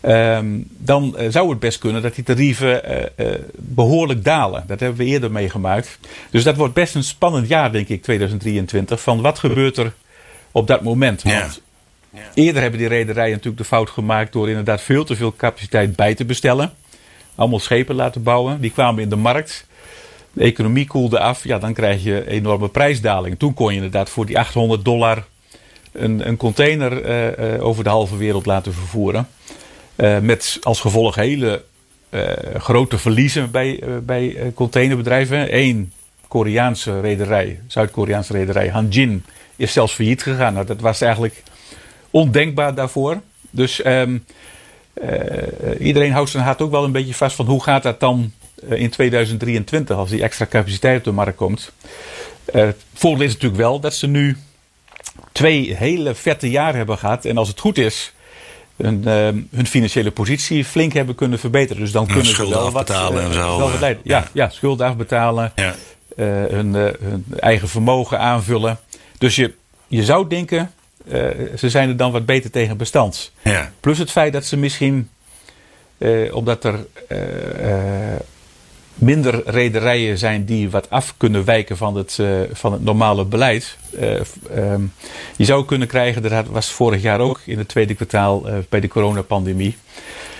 Ehm, 0.00 0.60
dan 0.68 1.16
eh, 1.16 1.30
zou 1.30 1.50
het 1.50 1.58
best 1.58 1.78
kunnen 1.78 2.02
dat 2.02 2.14
die 2.14 2.24
tarieven 2.24 2.84
eh, 2.84 3.32
eh, 3.32 3.40
behoorlijk 3.56 4.24
dalen. 4.24 4.64
Dat 4.66 4.80
hebben 4.80 4.98
we 4.98 5.04
eerder 5.04 5.30
meegemaakt. 5.30 5.98
Dus 6.30 6.44
dat 6.44 6.56
wordt 6.56 6.74
best 6.74 6.94
een 6.94 7.04
spannend 7.04 7.48
jaar, 7.48 7.72
denk 7.72 7.88
ik, 7.88 8.02
2023. 8.02 9.00
Van 9.00 9.20
wat 9.20 9.38
gebeurt 9.38 9.76
er 9.76 9.92
op 10.52 10.66
dat 10.66 10.82
moment? 10.82 11.22
Ja. 11.22 11.40
Want 11.40 11.60
eerder 12.34 12.62
hebben 12.62 12.80
die 12.80 12.88
rederijen 12.88 13.30
natuurlijk 13.30 13.58
de 13.58 13.64
fout 13.64 13.90
gemaakt 13.90 14.32
door 14.32 14.48
inderdaad 14.48 14.80
veel 14.80 15.04
te 15.04 15.16
veel 15.16 15.34
capaciteit 15.36 15.96
bij 15.96 16.14
te 16.14 16.24
bestellen. 16.24 16.72
Allemaal 17.34 17.58
schepen 17.58 17.94
laten 17.94 18.22
bouwen. 18.22 18.60
Die 18.60 18.70
kwamen 18.70 19.02
in 19.02 19.08
de 19.08 19.16
markt. 19.16 19.66
De 20.38 20.44
economie 20.44 20.86
koelde 20.86 21.18
af. 21.18 21.44
Ja, 21.44 21.58
dan 21.58 21.72
krijg 21.72 22.02
je 22.04 22.28
enorme 22.28 22.68
prijsdaling. 22.68 23.38
Toen 23.38 23.54
kon 23.54 23.68
je 23.68 23.74
inderdaad 23.74 24.10
voor 24.10 24.26
die 24.26 24.38
800 24.38 24.84
dollar 24.84 25.26
een, 25.92 26.28
een 26.28 26.36
container 26.36 27.02
eh, 27.02 27.54
eh, 27.54 27.64
over 27.64 27.84
de 27.84 27.90
halve 27.90 28.16
wereld 28.16 28.46
laten 28.46 28.74
vervoeren. 28.74 29.28
Eh, 29.96 30.18
met 30.18 30.58
als 30.62 30.80
gevolg 30.80 31.14
hele 31.14 31.62
grote 32.56 32.98
verliezen 32.98 33.50
bij, 33.50 33.82
bij 34.02 34.52
containerbedrijven. 34.54 35.56
Eén 35.56 35.92
Koreaanse 36.28 37.00
rederij, 37.00 37.60
Zuid-Koreaanse 37.66 38.32
rederij, 38.32 38.68
Hanjin, 38.68 39.24
is 39.56 39.72
zelfs 39.72 39.92
failliet 39.92 40.22
gegaan. 40.22 40.54
Nou, 40.54 40.66
dat 40.66 40.80
was 40.80 41.00
eigenlijk 41.00 41.42
ondenkbaar 42.10 42.74
daarvoor. 42.74 43.20
Dus 43.50 43.82
ehm, 43.82 44.18
eh, 45.00 45.86
iedereen 45.86 46.12
houdt 46.12 46.30
zijn 46.30 46.44
hart 46.44 46.62
ook 46.62 46.70
wel 46.70 46.84
een 46.84 46.92
beetje 46.92 47.14
vast 47.14 47.36
van 47.36 47.46
hoe 47.46 47.62
gaat 47.62 47.82
dat 47.82 48.00
dan 48.00 48.32
in 48.68 48.90
2023 48.90 49.96
als 49.96 50.10
die 50.10 50.22
extra 50.22 50.46
capaciteit 50.46 50.98
op 50.98 51.04
de 51.04 51.10
markt 51.12 51.36
komt. 51.36 51.72
Eh, 52.44 52.62
het 52.62 52.76
voordeel 52.94 53.24
is 53.26 53.32
natuurlijk 53.32 53.60
wel 53.60 53.80
dat 53.80 53.94
ze 53.94 54.06
nu 54.06 54.36
twee 55.32 55.74
hele 55.76 56.14
vette 56.14 56.50
jaren 56.50 56.76
hebben 56.76 56.98
gehad. 56.98 57.24
En 57.24 57.36
als 57.36 57.48
het 57.48 57.60
goed 57.60 57.78
is, 57.78 58.12
hun, 58.76 59.02
ehm, 59.06 59.40
hun 59.50 59.66
financiële 59.66 60.10
positie 60.10 60.64
flink 60.64 60.92
hebben 60.92 61.14
kunnen 61.14 61.38
verbeteren. 61.38 61.82
Dus 61.82 61.92
dan 61.92 62.06
kunnen 62.06 62.24
ze 62.26 62.48
wel 62.48 62.70
wat, 62.70 62.90
eh, 62.90 63.24
en 63.24 63.32
zo, 63.32 63.56
wel 63.56 63.66
eh, 63.66 63.70
wat 63.70 63.80
leiden. 63.80 64.02
Ja, 64.04 64.18
ja. 64.18 64.28
ja. 64.32 64.48
schulden 64.48 64.86
afbetalen. 64.86 65.52
Ja. 65.56 65.74
eh, 66.16 66.26
hun, 66.26 66.76
eh, 66.76 66.84
hun 67.00 67.24
eigen 67.40 67.68
vermogen 67.68 68.18
aanvullen. 68.18 68.78
Dus 69.18 69.36
je, 69.36 69.54
je 69.86 70.04
zou 70.04 70.28
denken, 70.28 70.72
eh, 71.08 71.20
ze 71.56 71.70
zijn 71.70 71.88
er 71.88 71.96
dan 71.96 72.12
wat 72.12 72.26
beter 72.26 72.50
tegen 72.50 72.76
bestand. 72.76 73.32
Ja. 73.42 73.72
Plus 73.80 73.98
het 73.98 74.10
feit 74.10 74.32
dat 74.32 74.44
ze 74.44 74.56
misschien, 74.56 75.08
eh, 75.98 76.34
omdat 76.34 76.64
er 76.64 76.86
eh, 77.08 78.12
eh, 78.14 78.20
minder 78.98 79.42
rederijen 79.44 80.18
zijn 80.18 80.44
die 80.44 80.70
wat 80.70 80.90
af 80.90 81.14
kunnen 81.16 81.44
wijken 81.44 81.76
van 81.76 81.96
het, 81.96 82.18
eh, 82.18 82.28
van 82.52 82.72
het 82.72 82.84
normale 82.84 83.24
beleid. 83.24 83.76
eh, 83.98 84.20
ehm, 84.50 84.82
je 85.36 85.44
zou 85.44 85.64
kunnen 85.64 85.88
krijgen, 85.88 86.22
dat 86.22 86.46
was 86.46 86.70
vorig 86.70 87.02
jaar 87.02 87.20
ook 87.20 87.40
in 87.44 87.58
het 87.58 87.68
tweede 87.68 87.94
kwartaal 87.94 88.48
eh, 88.48 88.54
bij 88.68 88.80
de 88.80 88.88
coronapandemie. 88.88 89.76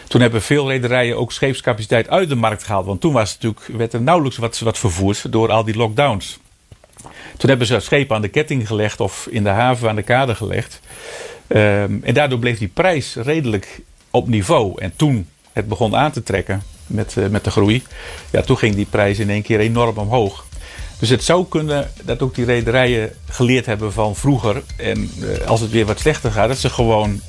Toen 0.09 0.21
hebben 0.21 0.43
veel 0.43 0.69
rederijen 0.69 1.17
ook 1.17 1.33
scheepscapaciteit 1.33 2.09
uit 2.09 2.29
de 2.29 2.35
markt 2.35 2.65
gehaald. 2.65 2.87
Want 2.87 3.01
toen 3.01 3.13
was 3.13 3.33
natuurlijk, 3.33 3.67
werd 3.67 3.93
er 3.93 4.03
nauwelijks 4.03 4.39
wat, 4.39 4.59
wat 4.59 4.79
vervoerd 4.79 5.33
door 5.33 5.51
al 5.51 5.65
die 5.65 5.77
lockdowns. 5.77 6.39
Toen 7.37 7.49
hebben 7.49 7.67
ze 7.67 7.81
schepen 7.81 8.17
aan 8.17 8.23
de 8.23 8.29
ketting 8.29 8.67
gelegd 8.67 9.01
of 9.01 9.27
in 9.31 9.43
de 9.43 9.49
haven 9.49 9.89
aan 9.89 9.97
de 9.97 10.03
kade 10.03 10.35
gelegd. 10.35 10.81
Ehm, 11.47 11.99
en 12.03 12.15
daardoor 12.15 12.39
bleef 12.39 12.59
die 12.59 12.69
prijs 12.69 13.15
redelijk 13.15 13.81
op 14.11 14.29
niveau. 14.29 14.81
En 14.81 14.93
toen 14.97 15.29
het 15.53 15.69
begon 15.69 15.97
aan 15.97 16.11
te 16.13 16.23
trekken 16.23 16.63
met, 16.89 17.17
eh, 17.17 17.27
met 17.27 17.45
de 17.45 17.51
groei, 17.51 17.83
ja, 18.31 18.43
toen 18.43 18.59
ging 18.59 18.75
die 18.75 18.87
prijs 18.91 19.19
in 19.19 19.31
één 19.31 19.43
keer 19.43 19.61
enorm 19.61 19.99
omhoog. 19.99 20.45
Dus 20.99 21.09
het 21.09 21.25
zou 21.25 21.47
kunnen 21.49 21.91
dat 22.03 22.23
ook 22.23 22.35
die 22.35 22.45
rederijen 22.45 23.11
geleerd 23.29 23.67
hebben 23.67 23.93
van 23.93 24.17
vroeger. 24.17 24.63
En 24.77 25.11
eh, 25.21 25.47
als 25.47 25.61
het 25.61 25.71
weer 25.71 25.87
wat 25.87 26.01
slechter 26.01 26.33
gaat, 26.33 26.49
dat 26.49 26.59
ze 26.59 26.71
gewoon 26.71 27.21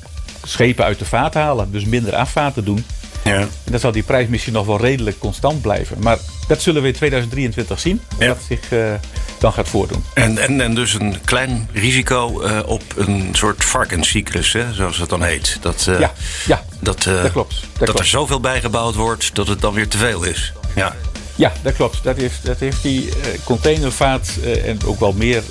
schepen 0.42 0.84
uit 0.84 0.98
de 0.98 1.04
vaat 1.04 1.34
halen. 1.34 1.72
Dus 1.72 1.84
minder 1.84 2.14
afvaten 2.14 2.64
doen. 2.64 2.84
Ja. 3.24 3.38
En 3.40 3.48
dan 3.70 3.80
zal 3.80 3.92
die 3.92 4.02
prijs 4.02 4.28
misschien 4.28 4.52
nog 4.52 4.66
wel 4.66 4.80
redelijk 4.80 5.18
constant 5.18 5.62
blijven. 5.62 5.96
Maar 6.00 6.18
dat 6.50 6.62
zullen 6.62 6.82
we 6.82 6.88
in 6.88 6.94
2023 6.94 7.80
zien. 7.80 8.00
Ja. 8.18 8.28
Wat 8.28 8.38
zich 8.48 8.72
eh, 8.72 8.92
dan 9.38 9.52
gaat 9.52 9.68
voordoen. 9.68 10.04
En, 10.14 10.38
en, 10.38 10.60
en 10.60 10.74
dus 10.74 10.94
een 10.94 11.16
klein 11.24 11.68
risico 11.72 12.40
eh, 12.40 12.60
op 12.66 12.82
een 12.96 13.28
soort 13.32 13.64
varkenscyclus, 13.64 14.52
hè, 14.52 14.72
zoals 14.72 14.98
het 14.98 15.08
dan 15.08 15.22
heet. 15.22 15.58
Dat, 15.60 15.86
eh, 15.88 16.00
Ja, 16.00 16.12
ja, 16.46 16.64
dat, 16.80 17.02
dat 17.02 17.32
klopt. 17.32 17.54
Dat 17.60 17.68
dat 17.72 17.84
klopt. 17.84 17.98
er 17.98 18.06
zoveel 18.06 18.40
bijgebouwd 18.40 18.94
wordt 18.94 19.34
dat 19.34 19.48
het 19.48 19.60
dan 19.60 19.74
weer 19.74 19.88
te 19.88 19.98
veel 19.98 20.22
is. 20.22 20.52
Ja. 20.74 20.94
Ja, 21.34 21.52
dat 21.62 21.74
klopt. 21.74 22.02
Dat 22.02 22.16
heeft, 22.16 22.46
dat 22.46 22.58
heeft 22.58 22.82
die 22.82 23.08
containervaart 23.44 24.28
en 24.64 24.78
ook 24.84 25.00
wel 25.00 25.12
meer 25.12 25.42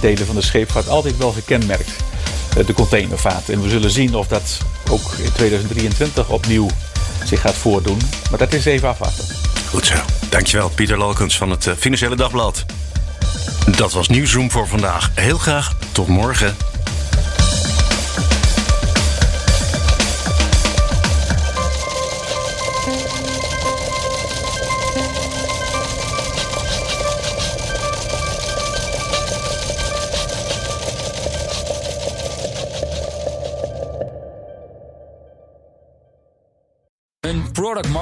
delen 0.00 0.26
van 0.26 0.34
de 0.34 0.42
scheepvaart 0.42 0.88
altijd 0.88 1.16
wel 1.16 1.32
gekenmerkt. 1.32 1.90
De 2.66 2.72
containervaart. 2.74 3.48
En 3.48 3.62
we 3.62 3.68
zullen 3.68 3.90
zien 3.90 4.14
of 4.14 4.26
dat 4.26 4.58
ook 4.90 5.12
in 5.18 5.32
2023 5.32 6.28
opnieuw 6.28 6.68
zich 7.24 7.40
gaat 7.40 7.54
voordoen. 7.54 7.98
Maar 8.30 8.38
dat 8.38 8.52
is 8.52 8.64
even 8.64 8.88
afwachten. 8.88 9.24
Goed 9.70 9.86
zo. 9.86 9.94
Dankjewel, 10.28 10.68
Pieter 10.68 10.98
Lolkens 10.98 11.36
van 11.36 11.50
het 11.50 11.66
eh, 11.66 11.74
Financiële 11.78 12.16
Dagblad. 12.16 12.64
Dat 13.76 13.92
was 13.92 14.08
Nieuwsroom 14.08 14.50
voor 14.50 14.68
vandaag. 14.68 15.10
Heel 15.14 15.38
graag 15.38 15.76
tot 15.92 16.08
morgen. 16.08 16.56